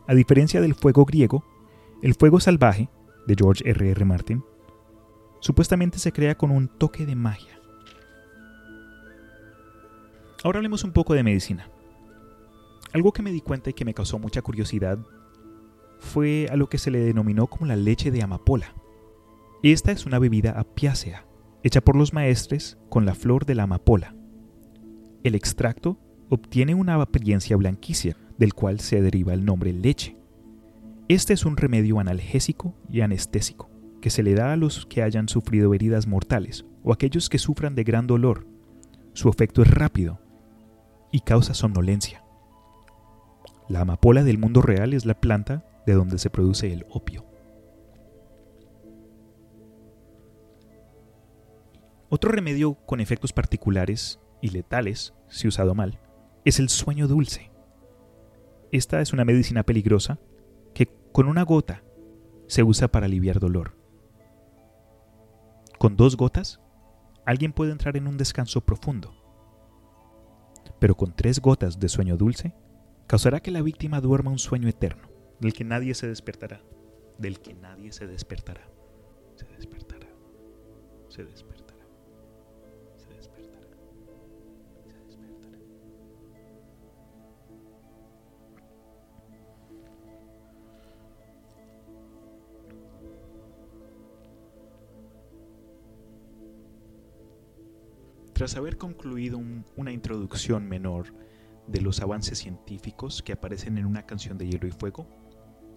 [0.06, 1.44] A diferencia del fuego griego,
[2.02, 2.88] el fuego salvaje,
[3.26, 3.90] de George R.
[3.90, 4.04] R.
[4.04, 4.44] Martin,
[5.40, 7.58] supuestamente se crea con un toque de magia.
[10.42, 11.70] Ahora hablemos un poco de medicina.
[12.92, 14.98] Algo que me di cuenta y que me causó mucha curiosidad
[15.98, 18.74] fue a lo que se le denominó como la leche de amapola.
[19.62, 21.26] Esta es una bebida apiácea,
[21.62, 24.14] hecha por los maestres con la flor de la amapola.
[25.22, 25.98] El extracto
[26.28, 30.16] obtiene una apariencia blanquicia, del cual se deriva el nombre leche.
[31.08, 33.70] Este es un remedio analgésico y anestésico
[34.00, 37.74] que se le da a los que hayan sufrido heridas mortales o aquellos que sufran
[37.74, 38.46] de gran dolor.
[39.12, 40.20] Su efecto es rápido
[41.10, 42.24] y causa somnolencia.
[43.68, 47.24] La amapola del mundo real es la planta de donde se produce el opio.
[52.10, 55.98] Otro remedio con efectos particulares y letales, si usado mal,
[56.44, 57.53] es el sueño dulce.
[58.74, 60.18] Esta es una medicina peligrosa
[60.74, 61.84] que con una gota
[62.48, 63.76] se usa para aliviar dolor.
[65.78, 66.60] Con dos gotas,
[67.24, 69.14] alguien puede entrar en un descanso profundo.
[70.80, 72.56] Pero con tres gotas de sueño dulce,
[73.06, 75.08] causará que la víctima duerma un sueño eterno,
[75.38, 76.60] del que nadie se despertará,
[77.16, 78.68] del que nadie se despertará,
[79.36, 80.08] se despertará,
[81.10, 81.53] se despertará.
[98.34, 99.40] Tras haber concluido
[99.76, 101.14] una introducción menor
[101.68, 105.06] de los avances científicos que aparecen en una canción de Hielo y Fuego,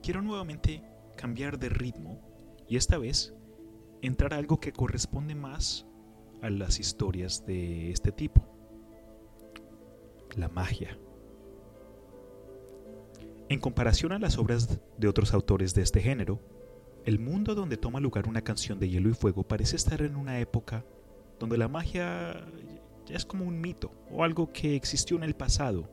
[0.01, 0.83] quiero nuevamente
[1.15, 2.19] cambiar de ritmo
[2.67, 3.35] y esta vez
[4.01, 5.85] entrar a algo que corresponde más
[6.41, 8.43] a las historias de este tipo,
[10.35, 10.97] la magia.
[13.49, 16.41] En comparación a las obras de otros autores de este género,
[17.05, 20.39] el mundo donde toma lugar una canción de hielo y fuego parece estar en una
[20.39, 20.83] época
[21.39, 22.45] donde la magia
[23.05, 25.89] ya es como un mito o algo que existió en el pasado.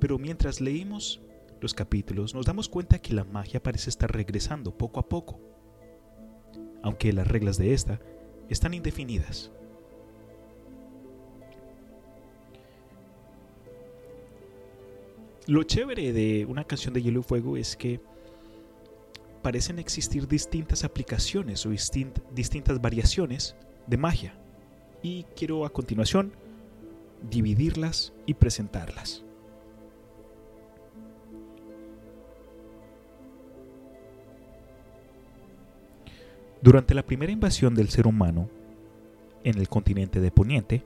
[0.00, 1.20] Pero mientras leímos
[1.60, 5.40] los capítulos nos damos cuenta que la magia parece estar regresando poco a poco,
[6.82, 8.00] aunque las reglas de esta
[8.48, 9.50] están indefinidas.
[15.46, 18.00] Lo chévere de una canción de Hielo y Fuego es que
[19.42, 23.56] parecen existir distintas aplicaciones o distintas variaciones
[23.88, 24.34] de magia
[25.02, 26.32] y quiero a continuación
[27.30, 29.24] dividirlas y presentarlas.
[36.60, 38.48] Durante la primera invasión del ser humano
[39.44, 40.84] en el continente de Poniente,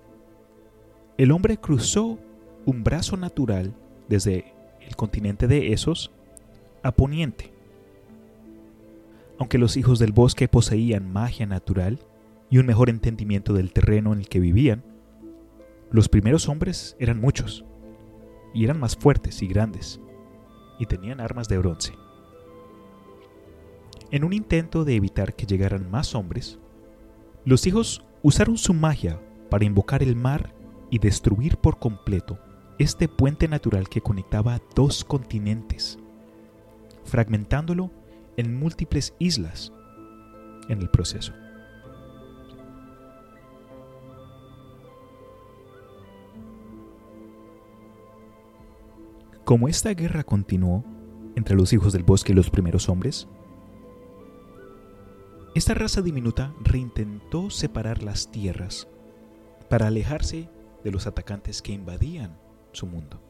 [1.16, 2.18] el hombre cruzó
[2.66, 3.74] un brazo natural
[4.08, 6.10] desde el continente de Esos
[6.82, 7.52] a Poniente.
[9.38, 11.98] Aunque los hijos del bosque poseían magia natural,
[12.52, 14.84] y un mejor entendimiento del terreno en el que vivían,
[15.90, 17.64] los primeros hombres eran muchos,
[18.52, 20.02] y eran más fuertes y grandes,
[20.78, 21.94] y tenían armas de bronce.
[24.10, 26.58] En un intento de evitar que llegaran más hombres,
[27.46, 30.54] los hijos usaron su magia para invocar el mar
[30.90, 32.38] y destruir por completo
[32.78, 35.98] este puente natural que conectaba dos continentes,
[37.04, 37.90] fragmentándolo
[38.36, 39.72] en múltiples islas
[40.68, 41.32] en el proceso.
[49.44, 50.84] Como esta guerra continuó
[51.34, 53.26] entre los hijos del bosque y los primeros hombres,
[55.56, 58.86] esta raza diminuta reintentó separar las tierras
[59.68, 60.48] para alejarse
[60.84, 62.38] de los atacantes que invadían
[62.70, 63.20] su mundo.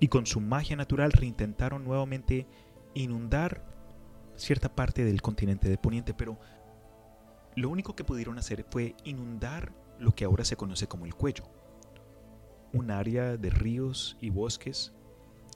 [0.00, 2.48] Y con su magia natural reintentaron nuevamente
[2.94, 3.64] inundar
[4.34, 6.36] cierta parte del continente de Poniente, pero
[7.54, 11.44] lo único que pudieron hacer fue inundar lo que ahora se conoce como el cuello
[12.72, 14.92] un área de ríos y bosques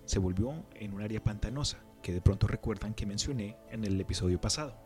[0.05, 4.41] se volvió en un área pantanosa, que de pronto recuerdan que mencioné en el episodio
[4.41, 4.77] pasado.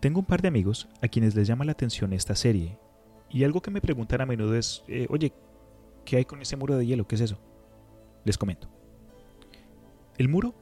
[0.00, 2.78] Tengo un par de amigos a quienes les llama la atención esta serie,
[3.30, 5.32] y algo que me preguntan a menudo es, eh, oye,
[6.04, 7.06] ¿qué hay con ese muro de hielo?
[7.08, 7.38] ¿Qué es eso?
[8.24, 8.68] Les comento.
[10.16, 10.54] El muro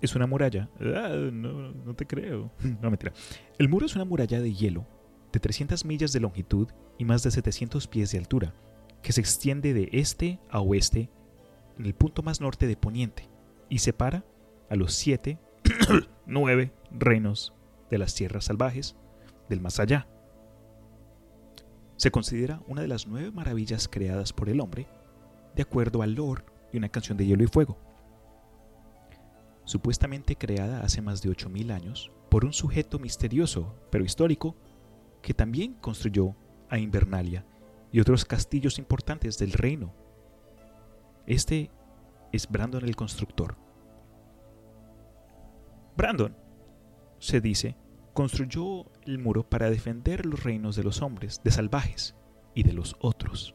[0.00, 0.68] es una muralla.
[0.80, 2.50] Ah, no, no te creo.
[2.82, 3.12] no, mentira.
[3.58, 4.86] El muro es una muralla de hielo
[5.32, 6.68] de 300 millas de longitud
[6.98, 8.54] y más de 700 pies de altura,
[9.02, 11.10] que se extiende de este a oeste
[11.78, 13.28] en el punto más norte de Poniente
[13.68, 14.24] y separa
[14.68, 15.38] a los siete,
[16.26, 17.54] nueve reinos
[17.90, 18.96] de las tierras salvajes
[19.48, 20.08] del más allá.
[21.96, 24.86] Se considera una de las nueve maravillas creadas por el hombre,
[25.54, 27.78] de acuerdo al lore de una canción de hielo y fuego.
[29.68, 34.56] Supuestamente creada hace más de 8.000 años por un sujeto misterioso pero histórico
[35.20, 36.34] que también construyó
[36.70, 37.44] a Invernalia
[37.92, 39.92] y otros castillos importantes del reino.
[41.26, 41.70] Este
[42.32, 43.56] es Brandon el constructor.
[45.98, 46.34] Brandon,
[47.18, 47.76] se dice,
[48.14, 52.16] construyó el muro para defender los reinos de los hombres, de salvajes
[52.54, 53.54] y de los otros.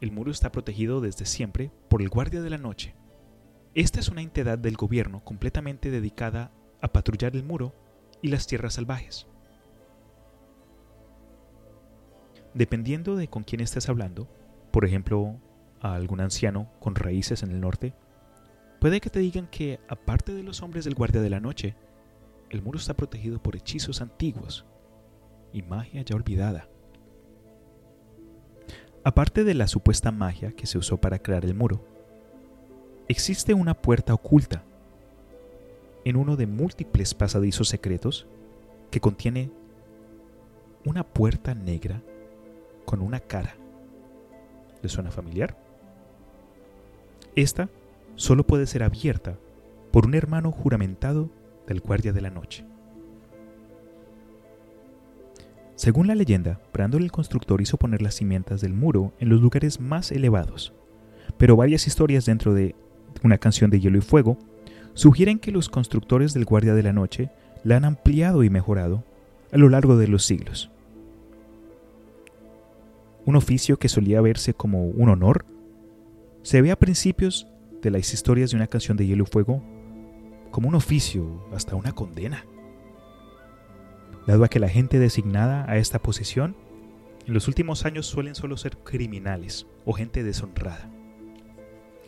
[0.00, 2.95] El muro está protegido desde siempre por el guardia de la noche.
[3.76, 6.50] Esta es una entidad del gobierno completamente dedicada
[6.80, 7.74] a patrullar el muro
[8.22, 9.26] y las tierras salvajes.
[12.54, 14.30] Dependiendo de con quién estés hablando,
[14.70, 15.38] por ejemplo,
[15.82, 17.92] a algún anciano con raíces en el norte,
[18.80, 21.76] puede que te digan que, aparte de los hombres del guardia de la noche,
[22.48, 24.64] el muro está protegido por hechizos antiguos
[25.52, 26.66] y magia ya olvidada.
[29.04, 31.95] Aparte de la supuesta magia que se usó para crear el muro,
[33.08, 34.62] existe una puerta oculta
[36.04, 38.26] en uno de múltiples pasadizos secretos
[38.90, 39.50] que contiene
[40.84, 42.02] una puerta negra
[42.84, 43.56] con una cara.
[44.82, 45.56] ¿Le suena familiar?
[47.34, 47.68] Esta
[48.14, 49.36] solo puede ser abierta
[49.90, 51.28] por un hermano juramentado
[51.66, 52.64] del guardia de la noche.
[55.74, 59.78] Según la leyenda, Brandon el constructor hizo poner las cimientas del muro en los lugares
[59.80, 60.72] más elevados,
[61.36, 62.74] pero varias historias dentro de
[63.22, 64.38] una canción de hielo y fuego
[64.94, 67.30] sugieren que los constructores del guardia de la noche
[67.64, 69.04] la han ampliado y mejorado
[69.52, 70.70] a lo largo de los siglos
[73.26, 75.44] un oficio que solía verse como un honor,
[76.42, 77.48] se ve a principios
[77.82, 79.62] de las historias de una canción de hielo y fuego
[80.52, 82.46] como un oficio, hasta una condena.
[84.26, 86.56] Dado a que la gente designada a esta posición
[87.26, 90.88] en los últimos años suelen solo ser criminales o gente deshonrada.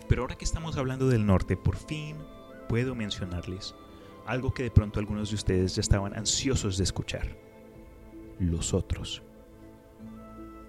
[0.09, 2.17] Pero ahora que estamos hablando del norte, por fin
[2.69, 3.75] puedo mencionarles
[4.27, 7.37] algo que de pronto algunos de ustedes ya estaban ansiosos de escuchar.
[8.39, 9.23] Los otros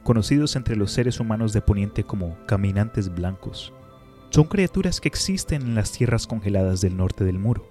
[0.03, 3.73] conocidos entre los seres humanos de Poniente como caminantes blancos.
[4.31, 7.67] Son criaturas que existen en las tierras congeladas del norte del muro.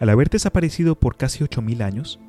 [0.00, 2.20] Al haber desaparecido por casi 8.000 años,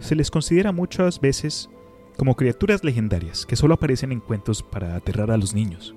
[0.00, 1.70] se les considera muchas veces
[2.16, 5.94] como criaturas legendarias que solo aparecen en cuentos para aterrar a los niños.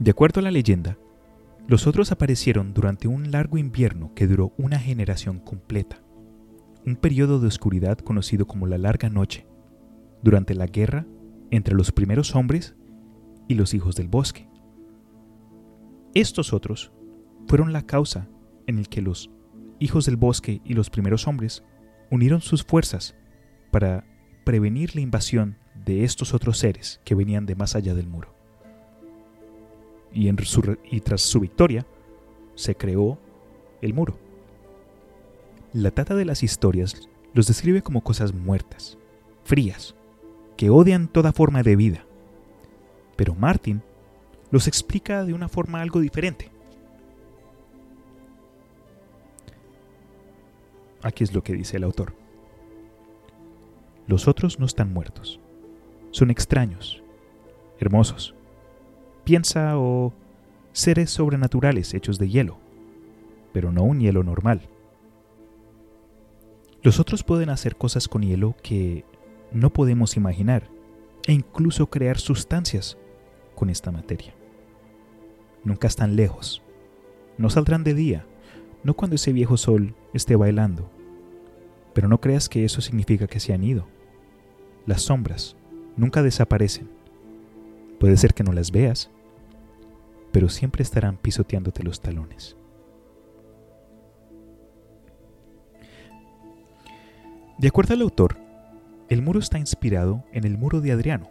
[0.00, 0.96] De acuerdo a la leyenda,
[1.68, 6.02] los otros aparecieron durante un largo invierno que duró una generación completa,
[6.86, 9.46] un periodo de oscuridad conocido como la larga noche,
[10.22, 11.06] durante la guerra
[11.50, 12.74] entre los primeros hombres
[13.46, 14.48] y los hijos del bosque.
[16.14, 16.92] Estos otros
[17.46, 18.26] fueron la causa
[18.66, 19.30] en el que los
[19.80, 21.62] hijos del bosque y los primeros hombres
[22.10, 23.14] unieron sus fuerzas
[23.70, 24.06] para
[24.46, 28.39] prevenir la invasión de estos otros seres que venían de más allá del muro.
[30.12, 30.30] Y,
[31.00, 31.86] tras su victoria,
[32.54, 33.18] se creó
[33.80, 34.18] el muro.
[35.72, 38.98] La tata de las historias los describe como cosas muertas,
[39.44, 39.94] frías,
[40.56, 42.04] que odian toda forma de vida.
[43.16, 43.82] Pero Martin
[44.50, 46.50] los explica de una forma algo diferente.
[51.02, 52.14] Aquí es lo que dice el autor.
[54.06, 55.40] Los otros no están muertos.
[56.10, 57.02] Son extraños,
[57.78, 58.34] hermosos.
[59.24, 60.12] Piensa o
[60.72, 62.58] seres sobrenaturales hechos de hielo,
[63.52, 64.68] pero no un hielo normal.
[66.82, 69.04] Los otros pueden hacer cosas con hielo que
[69.52, 70.68] no podemos imaginar
[71.26, 72.96] e incluso crear sustancias
[73.54, 74.34] con esta materia.
[75.62, 76.62] Nunca están lejos.
[77.36, 78.26] No saldrán de día,
[78.82, 80.90] no cuando ese viejo sol esté bailando.
[81.92, 83.86] Pero no creas que eso significa que se han ido.
[84.86, 85.56] Las sombras
[85.96, 86.88] nunca desaparecen.
[88.00, 89.10] Puede ser que no las veas,
[90.32, 92.56] pero siempre estarán pisoteándote los talones.
[97.58, 98.38] De acuerdo al autor,
[99.10, 101.28] el muro está inspirado en el Muro de Adriano,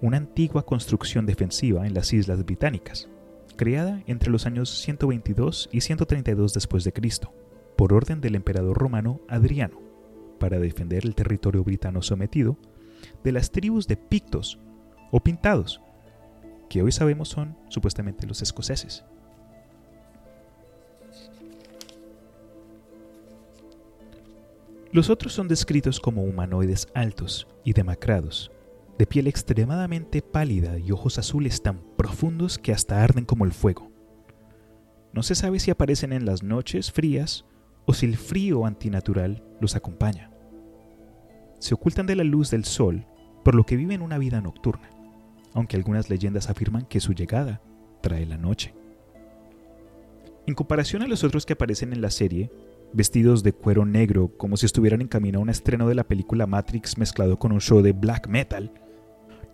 [0.00, 3.08] una antigua construcción defensiva en las Islas Británicas,
[3.56, 7.34] creada entre los años 122 y 132 después de Cristo,
[7.76, 9.80] por orden del emperador romano Adriano,
[10.38, 12.56] para defender el territorio britano sometido
[13.24, 14.60] de las tribus de pictos
[15.10, 15.80] o pintados,
[16.68, 19.04] que hoy sabemos son supuestamente los escoceses.
[24.92, 28.50] Los otros son descritos como humanoides altos y demacrados,
[28.98, 33.90] de piel extremadamente pálida y ojos azules tan profundos que hasta arden como el fuego.
[35.12, 37.44] No se sabe si aparecen en las noches frías
[37.86, 40.30] o si el frío antinatural los acompaña.
[41.60, 43.06] Se ocultan de la luz del sol,
[43.44, 44.90] por lo que viven una vida nocturna,
[45.54, 47.60] aunque algunas leyendas afirman que su llegada
[48.00, 48.74] trae la noche.
[50.46, 52.50] En comparación a los otros que aparecen en la serie,
[52.92, 56.46] vestidos de cuero negro como si estuvieran en camino a un estreno de la película
[56.46, 58.72] Matrix mezclado con un show de black metal,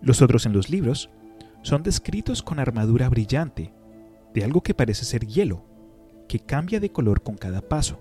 [0.01, 1.09] los otros en los libros
[1.61, 3.73] son descritos con armadura brillante,
[4.33, 5.63] de algo que parece ser hielo,
[6.27, 7.99] que cambia de color con cada paso.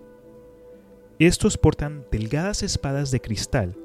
[1.18, 3.76] Estos portan delgadas espadas de cristal.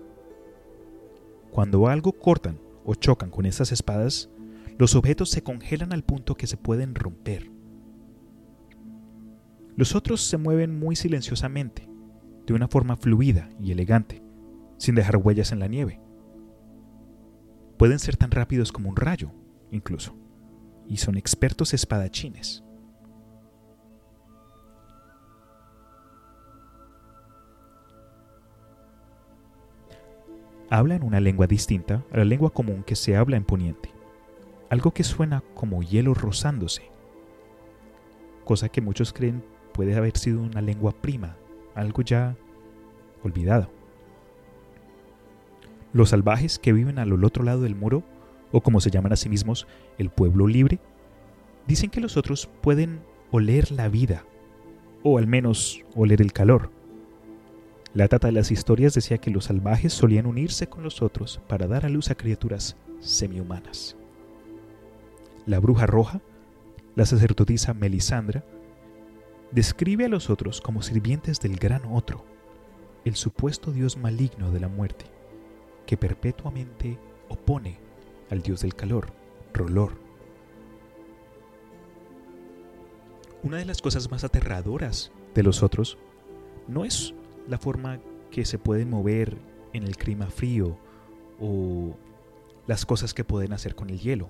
[1.52, 4.30] Cuando algo cortan o chocan con esas espadas,
[4.78, 7.52] los objetos se congelan al punto que se pueden romper.
[9.76, 11.88] Los otros se mueven muy silenciosamente,
[12.46, 14.22] de una forma fluida y elegante,
[14.78, 16.02] sin dejar huellas en la nieve.
[17.78, 19.32] Pueden ser tan rápidos como un rayo,
[19.72, 20.16] incluso,
[20.88, 22.64] y son expertos espadachines.
[30.72, 33.90] Hablan una lengua distinta a la lengua común que se habla en Poniente,
[34.70, 36.84] algo que suena como hielo rozándose,
[38.46, 39.44] cosa que muchos creen
[39.74, 41.36] puede haber sido una lengua prima,
[41.76, 42.38] algo ya
[43.22, 43.70] olvidado.
[45.92, 48.06] Los salvajes que viven al otro lado del muro,
[48.54, 49.68] o como se llaman a sí mismos,
[49.98, 50.80] el pueblo libre,
[51.68, 53.02] dicen que los otros pueden
[53.32, 54.24] oler la vida,
[55.04, 56.72] o al menos oler el calor.
[57.94, 61.68] La tata de las historias decía que los salvajes solían unirse con los otros para
[61.68, 63.98] dar a luz a criaturas semihumanas.
[65.46, 66.22] La bruja roja,
[66.96, 68.46] la sacerdotisa Melisandra,
[69.52, 72.24] describe a los otros como sirvientes del gran otro,
[73.04, 75.06] el supuesto dios maligno de la muerte
[75.86, 77.78] que perpetuamente opone
[78.30, 79.12] al dios del calor,
[79.54, 80.00] Rolor.
[83.44, 85.98] Una de las cosas más aterradoras de los otros
[86.70, 87.14] no es
[87.48, 89.38] la forma que se pueden mover
[89.74, 90.78] en el clima frío
[91.40, 91.96] o
[92.68, 94.30] las cosas que pueden hacer con el hielo,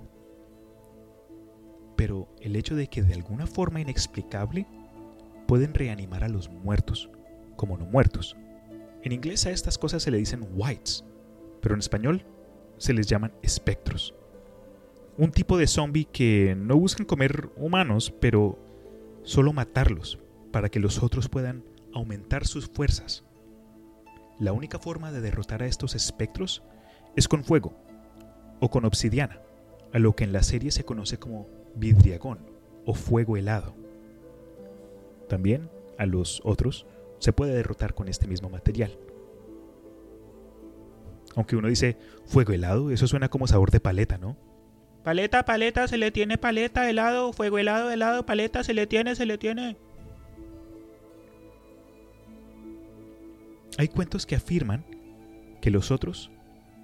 [1.95, 4.65] pero el hecho de que de alguna forma inexplicable
[5.47, 7.09] pueden reanimar a los muertos
[7.55, 8.35] como no muertos.
[9.03, 11.03] En inglés a estas cosas se le dicen whites,
[11.61, 12.25] pero en español
[12.77, 14.15] se les llaman espectros.
[15.17, 18.57] Un tipo de zombie que no buscan comer humanos, pero
[19.23, 20.19] solo matarlos
[20.51, 21.63] para que los otros puedan
[21.93, 23.23] aumentar sus fuerzas.
[24.39, 26.63] La única forma de derrotar a estos espectros
[27.15, 27.73] es con fuego
[28.59, 29.41] o con obsidiana,
[29.93, 32.39] a lo que en la serie se conoce como vidriagón
[32.85, 33.75] o fuego helado.
[35.27, 36.85] También a los otros
[37.19, 38.97] se puede derrotar con este mismo material.
[41.35, 44.37] Aunque uno dice fuego helado, eso suena como sabor de paleta, ¿no?
[45.03, 49.25] Paleta, paleta, se le tiene paleta, helado, fuego helado, helado, paleta, se le tiene, se
[49.25, 49.77] le tiene.
[53.81, 54.85] Hay cuentos que afirman
[55.59, 56.29] que los otros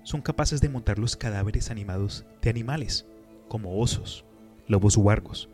[0.02, 3.06] son capaces de montar los cadáveres animados de animales,
[3.48, 4.26] como osos,
[4.68, 5.48] lobos huargos,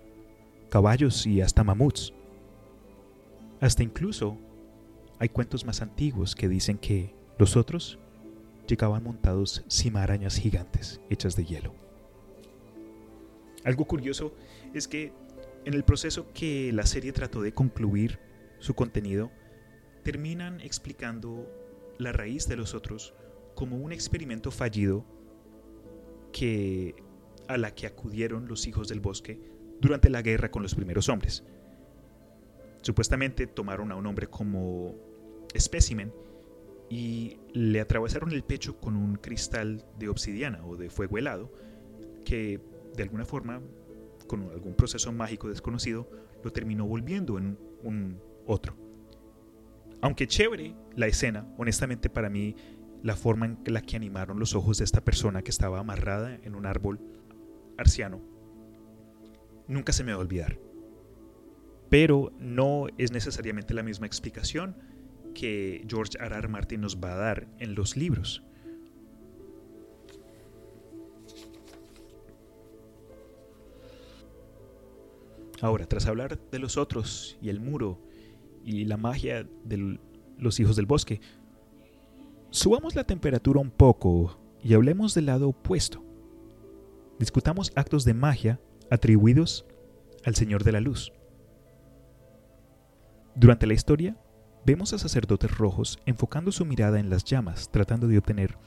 [0.69, 2.13] caballos y hasta mamuts.
[3.59, 4.37] Hasta incluso
[5.19, 7.99] hay cuentos más antiguos que dicen que los otros
[8.65, 11.75] llegaban montados cimarañas gigantes hechas de hielo.
[13.65, 14.33] Algo curioso
[14.73, 15.11] es que
[15.65, 18.17] en el proceso que la serie trató de concluir
[18.59, 19.29] su contenido,
[20.03, 21.49] terminan explicando
[21.97, 23.13] la raíz de los otros
[23.55, 25.05] como un experimento fallido
[26.31, 26.95] que
[27.47, 29.39] a la que acudieron los hijos del bosque
[29.79, 31.43] durante la guerra con los primeros hombres.
[32.81, 34.95] Supuestamente tomaron a un hombre como
[35.53, 36.13] espécimen
[36.89, 41.51] y le atravesaron el pecho con un cristal de obsidiana o de fuego helado
[42.25, 42.59] que
[42.95, 43.61] de alguna forma,
[44.27, 46.09] con algún proceso mágico desconocido,
[46.43, 48.82] lo terminó volviendo en un otro.
[50.03, 52.57] Aunque chévere la escena, honestamente para mí
[53.03, 56.55] la forma en la que animaron los ojos de esta persona que estaba amarrada en
[56.55, 56.99] un árbol
[57.77, 58.21] arciano,
[59.65, 60.59] nunca se me va a olvidar.
[61.89, 64.75] Pero no es necesariamente la misma explicación
[65.33, 66.35] que George R.
[66.35, 66.47] R.
[66.49, 68.43] Martin nos va a dar en los libros.
[75.61, 78.01] Ahora, tras hablar de los otros y el muro
[78.63, 79.99] y la magia de
[80.37, 81.21] los hijos del bosque,
[82.49, 86.03] subamos la temperatura un poco y hablemos del lado opuesto,
[87.19, 88.59] discutamos actos de magia
[88.89, 89.65] atribuidos
[90.25, 91.11] al Señor de la Luz.
[93.35, 94.15] Durante la historia,
[94.65, 98.57] vemos a sacerdotes rojos enfocando su mirada en las llamas, tratando de obtener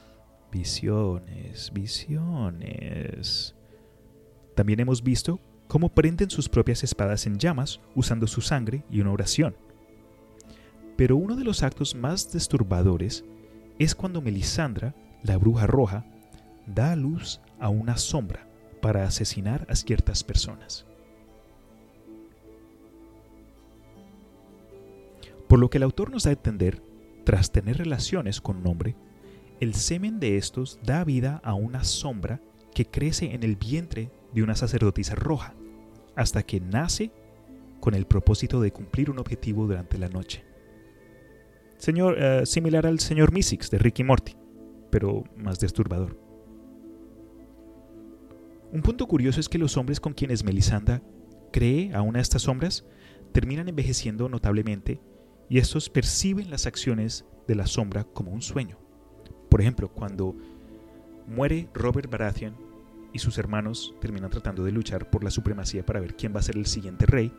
[0.51, 3.55] visiones, visiones.
[4.55, 9.11] También hemos visto cómo prenden sus propias espadas en llamas usando su sangre y una
[9.11, 9.55] oración.
[10.97, 13.23] Pero uno de los actos más disturbadores
[13.79, 16.05] es cuando Melisandra, la bruja roja,
[16.65, 18.47] da a luz a una sombra
[18.81, 20.85] para asesinar a ciertas personas.
[25.47, 26.81] Por lo que el autor nos da a entender,
[27.23, 28.95] tras tener relaciones con un hombre,
[29.59, 32.41] el semen de estos da vida a una sombra
[32.73, 35.53] que crece en el vientre de una sacerdotisa roja,
[36.15, 37.11] hasta que nace
[37.79, 40.46] con el propósito de cumplir un objetivo durante la noche.
[41.77, 44.35] Señor, eh, similar al señor Mystics de Ricky Morty,
[44.89, 46.19] pero más disturbador.
[48.71, 51.01] Un punto curioso es que los hombres con quienes Melisanda
[51.53, 52.85] cree a una de estas sombras
[53.31, 54.99] terminan envejeciendo notablemente
[55.49, 58.77] y estos perciben las acciones de la sombra como un sueño.
[59.49, 60.35] Por ejemplo, cuando
[61.27, 62.55] muere Robert Baratheon
[63.13, 66.43] y sus hermanos terminan tratando de luchar por la supremacía para ver quién va a
[66.43, 67.31] ser el siguiente rey,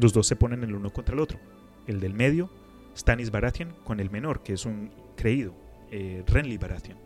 [0.00, 1.38] los dos se ponen el uno contra el otro.
[1.86, 2.50] El del medio,
[2.96, 5.54] Stannis Baratheon, con el menor, que es un creído,
[5.90, 6.98] eh, Renly Baratheon.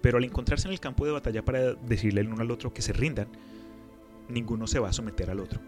[0.00, 2.82] Pero al encontrarse en el campo de batalla para decirle el uno al otro que
[2.82, 3.28] se rindan,
[4.28, 5.60] ninguno se va a someter al otro.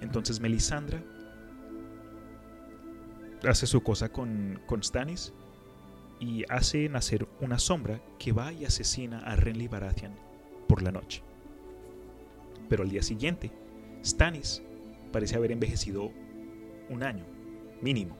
[0.00, 1.02] Entonces Melisandra
[3.48, 5.32] hace su cosa con, con Stannis
[6.18, 10.12] y hace nacer una sombra que va y asesina a Renly Baratheon
[10.68, 11.22] por la noche.
[12.68, 13.50] Pero al día siguiente,
[14.04, 14.62] Stannis
[15.12, 16.12] parece haber envejecido
[16.88, 17.24] un año,
[17.82, 18.16] mínimo.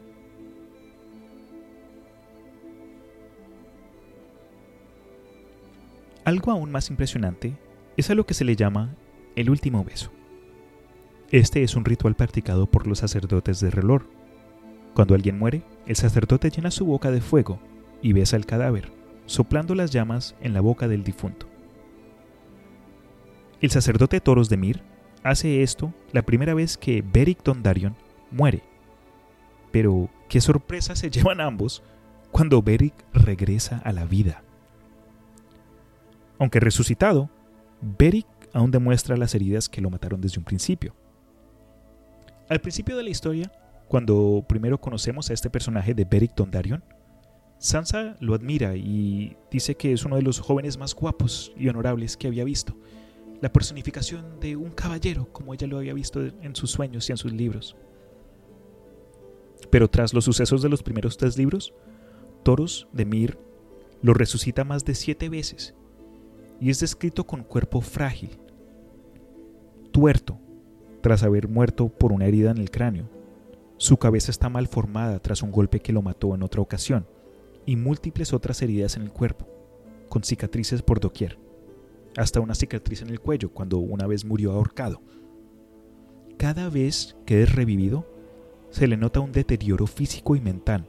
[6.24, 7.56] Algo aún más impresionante
[7.96, 8.94] es a lo que se le llama
[9.36, 10.12] el último beso.
[11.30, 14.04] Este es un ritual practicado por los sacerdotes de Relor,
[14.94, 17.58] cuando alguien muere, el sacerdote llena su boca de fuego
[18.02, 18.92] y besa el cadáver,
[19.26, 21.46] soplando las llamas en la boca del difunto.
[23.60, 24.82] El sacerdote Toros de Mir
[25.22, 27.94] hace esto la primera vez que Beric Dondarrion
[28.30, 28.62] muere.
[29.70, 31.82] Pero qué sorpresa se llevan ambos
[32.30, 34.42] cuando Beric regresa a la vida.
[36.38, 37.28] Aunque resucitado,
[37.80, 40.94] Beric aún demuestra las heridas que lo mataron desde un principio.
[42.48, 43.52] Al principio de la historia,
[43.88, 46.82] cuando primero conocemos a este personaje de Beric Dondarrion,
[47.58, 52.16] Sansa lo admira y dice que es uno de los jóvenes más guapos y honorables
[52.16, 52.74] que había visto,
[53.40, 57.18] la personificación de un caballero como ella lo había visto en sus sueños y en
[57.18, 57.76] sus libros.
[59.68, 61.74] Pero tras los sucesos de los primeros tres libros,
[62.42, 63.38] Toros de Mir
[64.02, 65.74] lo resucita más de siete veces
[66.58, 68.38] y es descrito con cuerpo frágil,
[69.92, 70.38] tuerto,
[71.02, 73.08] tras haber muerto por una herida en el cráneo
[73.80, 77.06] su cabeza está mal formada tras un golpe que lo mató en otra ocasión,
[77.64, 79.48] y múltiples otras heridas en el cuerpo,
[80.10, 81.38] con cicatrices por doquier,
[82.14, 85.00] hasta una cicatriz en el cuello cuando una vez murió ahorcado.
[86.36, 88.04] Cada vez que es revivido,
[88.70, 90.86] se le nota un deterioro físico y mental,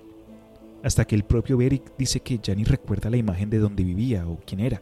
[0.83, 4.27] hasta que el propio Beric dice que ya ni recuerda la imagen de donde vivía
[4.27, 4.81] o quién era.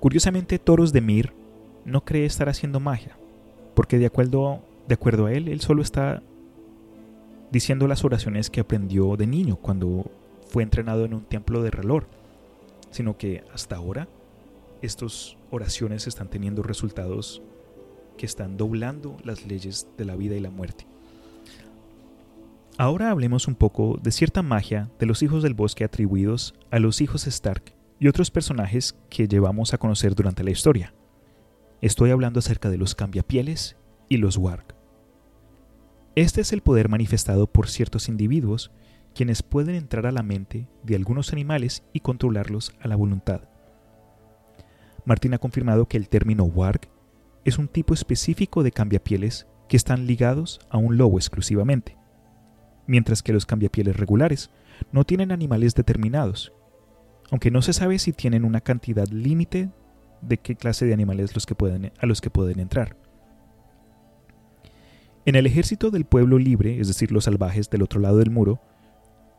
[0.00, 1.32] Curiosamente, Toros de Mir
[1.84, 3.16] no cree estar haciendo magia,
[3.74, 6.22] porque de acuerdo, de acuerdo a él, él solo está
[7.50, 10.10] diciendo las oraciones que aprendió de niño cuando
[10.48, 12.04] fue entrenado en un templo de reloj,
[12.90, 14.08] sino que hasta ahora
[14.84, 17.42] estas oraciones están teniendo resultados
[18.16, 20.86] que están doblando las leyes de la vida y la muerte.
[22.76, 27.00] Ahora hablemos un poco de cierta magia de los hijos del bosque atribuidos a los
[27.00, 30.92] hijos Stark y otros personajes que llevamos a conocer durante la historia.
[31.80, 33.76] Estoy hablando acerca de los cambiapieles
[34.08, 34.64] y los warg.
[36.16, 38.70] Este es el poder manifestado por ciertos individuos
[39.14, 43.53] quienes pueden entrar a la mente de algunos animales y controlarlos a la voluntad.
[45.04, 46.88] Martín ha confirmado que el término warg
[47.44, 51.96] es un tipo específico de cambiapieles que están ligados a un lobo exclusivamente,
[52.86, 54.50] mientras que los cambiapieles regulares
[54.92, 56.52] no tienen animales determinados,
[57.30, 59.70] aunque no se sabe si tienen una cantidad límite
[60.22, 62.96] de qué clase de animales los que pueden, a los que pueden entrar.
[65.26, 68.60] En el ejército del pueblo libre, es decir, los salvajes del otro lado del muro,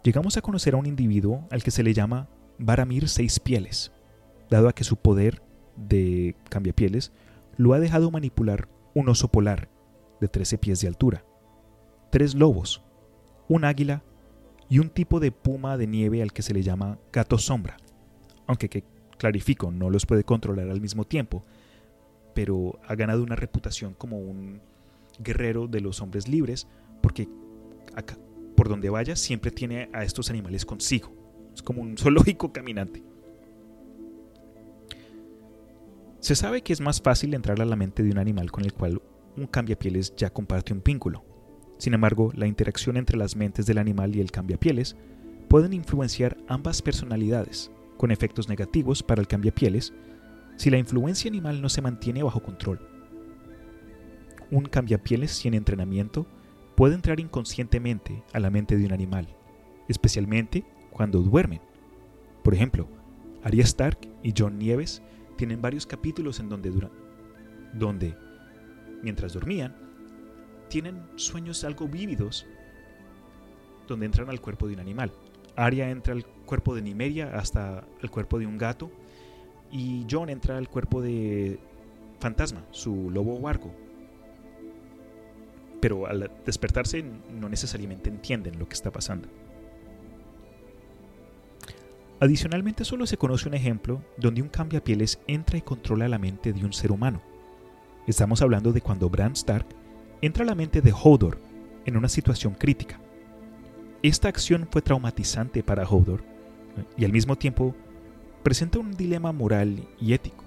[0.04, 3.92] llegamos a conocer a un individuo al que se le llama Baramir Seis Pieles,
[4.50, 5.45] dado a que su poder
[5.76, 7.12] de cambiapieles
[7.58, 9.70] lo ha dejado manipular un oso polar
[10.22, 11.26] de 13 pies de altura,
[12.12, 12.82] tres lobos,
[13.48, 14.04] un águila
[14.70, 17.78] y un tipo de puma de nieve al que se le llama gato sombra,
[18.48, 18.84] aunque que
[19.18, 21.46] clarifico, no los puede controlar al mismo tiempo,
[22.34, 24.62] pero ha ganado una reputación como un
[25.20, 26.68] guerrero de los hombres libres,
[27.02, 27.30] porque
[28.56, 31.14] por donde vaya siempre tiene a estos animales consigo.
[31.54, 33.04] Es como un zoológico caminante.
[36.26, 38.74] Se sabe que es más fácil entrar a la mente de un animal con el
[38.74, 39.00] cual
[39.38, 41.24] un cambiapieles ya comparte un vínculo.
[41.78, 44.96] Sin embargo, la interacción entre las mentes del animal y el cambiapieles
[45.48, 49.94] pueden influenciar ambas personalidades, con efectos negativos para el cambiapieles
[50.56, 52.80] si la influencia animal no se mantiene bajo control.
[54.50, 56.26] Un cambiapieles sin entrenamiento
[56.74, 59.28] puede entrar inconscientemente a la mente de un animal,
[59.88, 61.62] especialmente cuando duermen.
[62.44, 62.88] Por ejemplo,
[63.44, 65.04] Arya Stark y John Nieves
[65.36, 66.72] tienen varios capítulos en donde,
[67.74, 68.16] donde
[69.02, 69.76] mientras dormían,
[70.70, 72.46] tienen sueños algo vívidos
[73.88, 75.12] donde entran al cuerpo de un animal.
[75.56, 78.92] Arya entra al cuerpo de Nimeria hasta el cuerpo de un gato
[79.72, 81.60] y John entra al cuerpo de
[82.20, 83.74] Fantasma, su lobo huargo.
[85.82, 89.28] Pero al despertarse no necesariamente entienden lo que está pasando.
[92.20, 96.64] Adicionalmente solo se conoce un ejemplo donde un cambiapieles entra y controla la mente de
[96.64, 97.22] un ser humano.
[98.08, 99.66] Estamos hablando de cuando Bran Stark
[100.22, 101.40] entra a la mente de Hodor
[101.86, 103.00] en una situación crítica.
[104.02, 106.24] Esta acción fue traumatizante para Hodor
[106.96, 107.76] y al mismo tiempo
[108.44, 110.46] presenta un dilema moral y ético.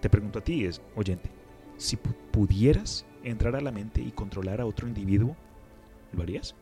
[0.00, 1.30] Te pregunto a ti, oyente,
[1.76, 5.34] si pudieras entrar a la mente y controlar a otro individuo,
[6.12, 6.54] ¿lo harías?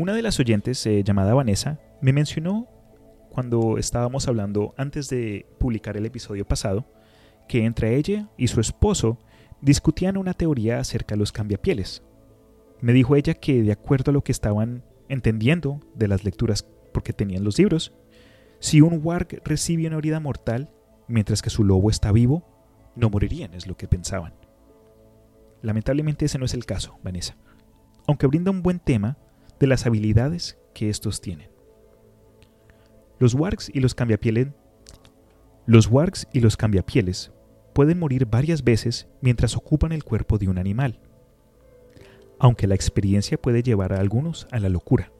[0.00, 2.66] Una de las oyentes, eh, llamada Vanessa, me mencionó
[3.28, 6.90] cuando estábamos hablando antes de publicar el episodio pasado
[7.46, 9.18] que entre ella y su esposo
[9.60, 12.02] discutían una teoría acerca de los cambiapieles.
[12.80, 17.12] Me dijo ella que de acuerdo a lo que estaban entendiendo de las lecturas porque
[17.12, 17.92] tenían los libros,
[18.58, 20.70] si un warg recibe una herida mortal
[21.08, 22.46] mientras que su lobo está vivo,
[22.96, 24.32] no morirían, es lo que pensaban.
[25.60, 27.36] Lamentablemente ese no es el caso, Vanessa,
[28.06, 29.18] aunque brinda un buen tema
[29.60, 31.50] de las habilidades que estos tienen.
[33.18, 34.48] Los wargs y los cambiapieles
[35.66, 37.30] los wargs y los cambiapieles
[37.74, 40.98] pueden morir varias veces mientras ocupan el cuerpo de un animal,
[42.40, 45.12] aunque la experiencia puede llevar a algunos a la locura,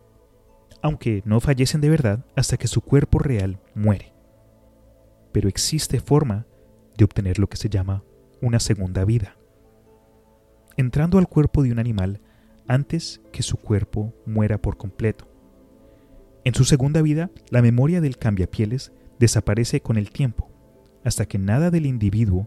[0.83, 4.13] aunque no fallecen de verdad hasta que su cuerpo real muere.
[5.31, 6.47] Pero existe forma
[6.97, 8.03] de obtener lo que se llama
[8.41, 9.37] una segunda vida,
[10.77, 12.23] entrando al cuerpo de un animal
[12.71, 15.27] antes que su cuerpo muera por completo.
[16.45, 20.49] En su segunda vida, la memoria del cambiapieles desaparece con el tiempo
[21.05, 22.47] hasta que nada del individuo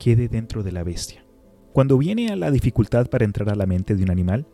[0.00, 1.24] quede dentro de la bestia.
[1.72, 4.48] Cuando viene a la dificultad para entrar a la mente de un animal,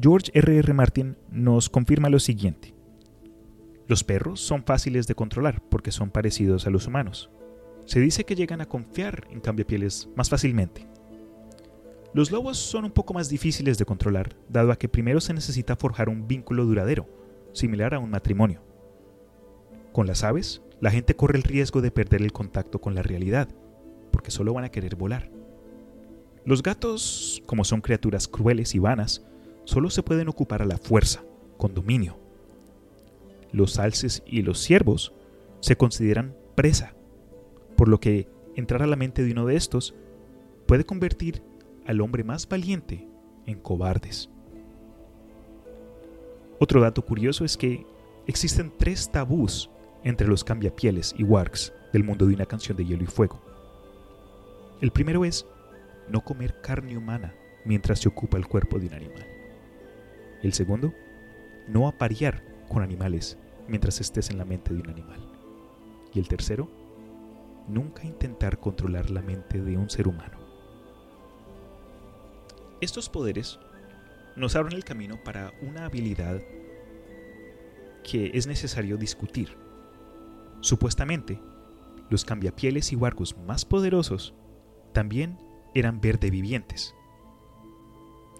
[0.00, 0.56] George R.
[0.56, 0.72] R.
[0.72, 2.74] Martin nos confirma lo siguiente.
[3.86, 7.30] Los perros son fáciles de controlar porque son parecidos a los humanos.
[7.84, 10.88] Se dice que llegan a confiar en cambiapieles más fácilmente.
[12.14, 15.76] Los lobos son un poco más difíciles de controlar, dado a que primero se necesita
[15.76, 17.08] forjar un vínculo duradero,
[17.52, 18.60] similar a un matrimonio.
[19.92, 23.48] Con las aves, la gente corre el riesgo de perder el contacto con la realidad,
[24.10, 25.30] porque solo van a querer volar.
[26.44, 29.24] Los gatos, como son criaturas crueles y vanas,
[29.64, 31.24] solo se pueden ocupar a la fuerza,
[31.56, 32.18] con dominio.
[33.52, 35.14] Los alces y los ciervos
[35.60, 36.94] se consideran presa,
[37.74, 39.94] por lo que entrar a la mente de uno de estos
[40.66, 41.42] puede convertir
[41.86, 43.08] al hombre más valiente
[43.46, 44.30] en cobardes.
[46.58, 47.84] Otro dato curioso es que
[48.26, 49.70] existen tres tabús
[50.04, 53.40] entre los cambiapieles y wargs del mundo de una canción de hielo y fuego.
[54.80, 55.46] El primero es
[56.08, 59.26] no comer carne humana mientras se ocupa el cuerpo de un animal.
[60.42, 60.92] El segundo,
[61.68, 65.20] no aparear con animales mientras estés en la mente de un animal.
[66.12, 66.68] Y el tercero,
[67.68, 70.41] nunca intentar controlar la mente de un ser humano.
[72.82, 73.58] Estos poderes
[74.36, 76.42] nos abren el camino para una habilidad
[78.02, 79.56] que es necesario discutir
[80.62, 81.40] Supuestamente,
[82.08, 84.32] los cambiapieles y wargos más poderosos
[84.92, 85.36] también
[85.74, 86.94] eran verdevivientes,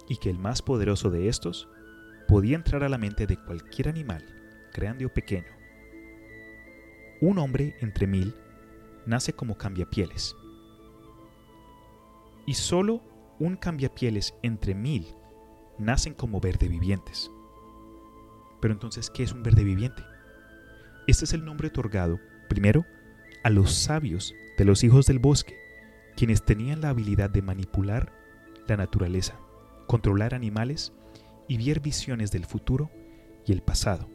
[0.09, 1.69] y que el más poderoso de estos
[2.29, 4.25] podía entrar a la mente de cualquier animal,
[4.73, 5.51] grande o pequeño.
[7.21, 8.37] Un hombre entre mil
[9.05, 10.37] nace como cambiapieles,
[12.47, 13.03] y solo
[13.43, 15.07] un cambiapieles entre mil
[15.79, 17.31] nacen como verdevivientes.
[18.61, 20.03] Pero entonces, ¿qué es un verdeviviente?
[21.09, 22.87] Este es el nombre otorgado, primero,
[23.43, 25.57] a los sabios de los hijos del bosque,
[26.17, 28.13] quienes tenían la habilidad de manipular
[28.69, 29.35] la naturaleza,
[29.89, 30.93] controlar animales
[31.49, 32.91] y ver visiones del futuro
[33.45, 34.09] y el pasado,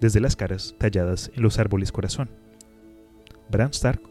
[0.00, 2.30] desde las caras talladas en los árboles corazón.
[3.48, 4.02] Bran Stark,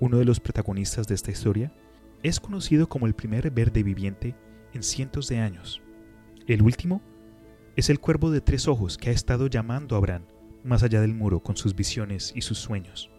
[0.00, 1.74] uno de los protagonistas de esta historia,
[2.22, 4.34] es conocido como el primer verde viviente
[4.72, 5.82] en cientos de años.
[6.46, 7.00] El último
[7.76, 10.26] es el cuervo de tres ojos que ha estado llamando a Bran
[10.62, 13.10] más allá del muro con sus visiones y sus sueños.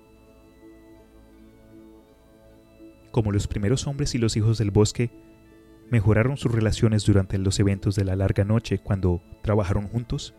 [3.12, 5.12] Como los primeros hombres y los hijos del bosque
[5.90, 10.34] mejoraron sus relaciones durante los eventos de la larga noche cuando trabajaron juntos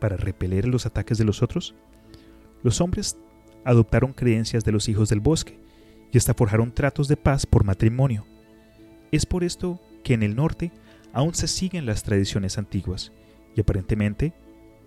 [0.00, 1.74] para repeler los ataques de los otros,
[2.62, 3.16] los hombres
[3.64, 5.58] adoptaron creencias de los hijos del bosque
[6.12, 8.26] y hasta forjaron tratos de paz por matrimonio.
[9.12, 10.72] Es por esto que en el norte
[11.12, 13.12] aún se siguen las tradiciones antiguas
[13.54, 14.32] y aparentemente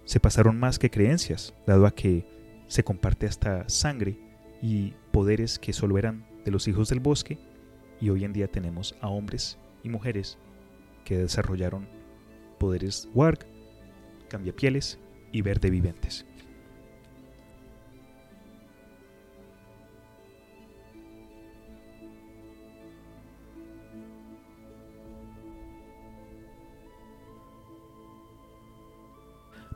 [0.05, 2.25] se pasaron más que creencias, dado a que
[2.67, 4.17] se comparte hasta sangre
[4.61, 7.37] y poderes que solo eran de los hijos del bosque
[7.99, 10.37] y hoy en día tenemos a hombres y mujeres
[11.05, 11.87] que desarrollaron
[12.59, 13.39] poderes warg,
[14.29, 14.99] cambiapieles
[15.31, 16.25] y verde viventes.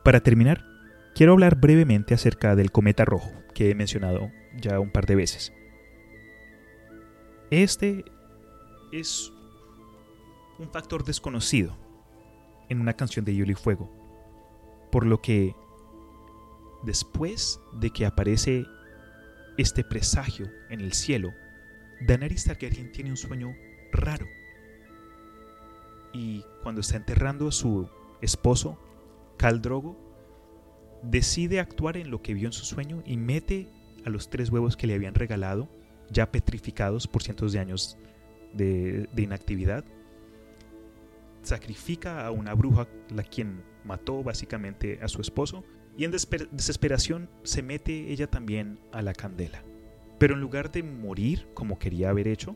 [0.07, 0.63] Para terminar,
[1.15, 5.51] quiero hablar brevemente acerca del cometa rojo que he mencionado ya un par de veces.
[7.51, 8.05] Este
[8.93, 9.33] es
[10.59, 11.75] un factor desconocido
[12.69, 13.91] en una canción de Hielo y Fuego,
[14.93, 15.53] por lo que
[16.83, 18.65] después de que aparece
[19.57, 21.33] este presagio en el cielo,
[21.99, 23.53] Daenerys Targaryen tiene un sueño
[23.91, 24.25] raro.
[26.13, 27.89] Y cuando está enterrando a su
[28.21, 28.79] esposo,
[29.37, 29.97] Khal Drogo
[31.03, 33.69] decide actuar en lo que vio en su sueño y mete
[34.05, 35.69] a los tres huevos que le habían regalado,
[36.09, 37.97] ya petrificados por cientos de años
[38.53, 39.85] de inactividad,
[41.43, 45.63] sacrifica a una bruja, la quien mató básicamente a su esposo,
[45.97, 49.63] y en desesperación se mete ella también a la candela.
[50.19, 52.55] Pero en lugar de morir como quería haber hecho,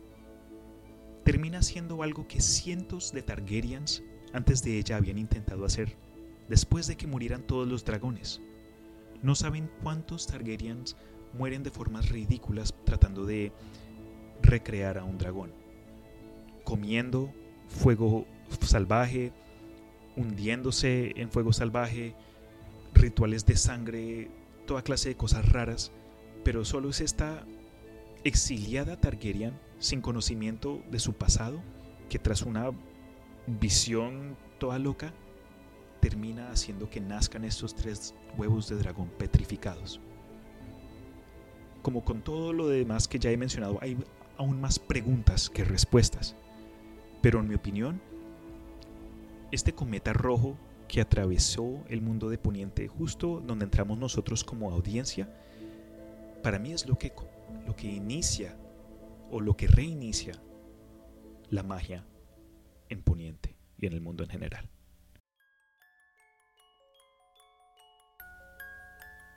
[1.24, 4.04] termina haciendo algo que cientos de Targaryens
[4.34, 5.96] antes de ella habían intentado hacer
[6.50, 8.42] después de que murieran todos los dragones.
[9.22, 10.96] No saben cuántos Targaryens
[11.34, 13.52] mueren de formas ridículas tratando de
[14.42, 15.54] recrear a un dragón.
[16.64, 17.32] Comiendo
[17.68, 18.26] fuego
[18.62, 19.32] salvaje,
[20.16, 22.16] hundiéndose en fuego salvaje,
[22.94, 24.30] rituales de sangre,
[24.66, 25.92] toda clase de cosas raras,
[26.44, 27.46] pero solo es esta
[28.24, 31.62] exiliada Targaryen sin conocimiento de su pasado
[32.10, 32.72] que tras una
[33.48, 35.14] visión toda loca
[36.02, 40.02] termina haciendo que nazcan estos tres huevos de dragón petrificados.
[41.82, 43.98] Como con todo lo demás que ya he mencionado, hay
[44.38, 46.36] aún más preguntas que respuestas.
[47.22, 48.02] Pero en mi opinión,
[49.52, 55.34] este cometa rojo que atravesó el mundo de Poniente, justo donde entramos nosotros como audiencia,
[56.44, 57.14] para mí es lo que,
[57.66, 58.58] lo que inicia
[59.30, 60.34] o lo que reinicia
[61.50, 62.06] la magia
[62.90, 64.70] en Poniente y en el mundo en general.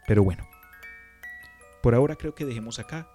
[0.07, 0.48] Pero bueno,
[1.82, 3.09] por ahora creo que dejemos acá.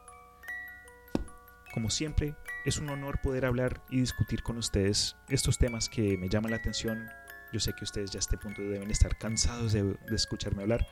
[1.74, 2.36] Como siempre,
[2.66, 6.58] es un honor poder hablar y discutir con ustedes estos temas que me llaman la
[6.58, 7.08] atención.
[7.54, 10.86] Yo sé que ustedes ya a este punto deben estar cansados de, de escucharme hablar.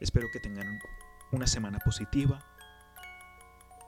[0.00, 0.78] Espero que tengan
[1.30, 2.44] una semana positiva.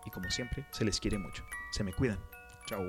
[0.04, 1.44] Y como siempre, se les quiere mucho.
[1.72, 2.18] Se me cuidan.
[2.66, 2.82] Chao.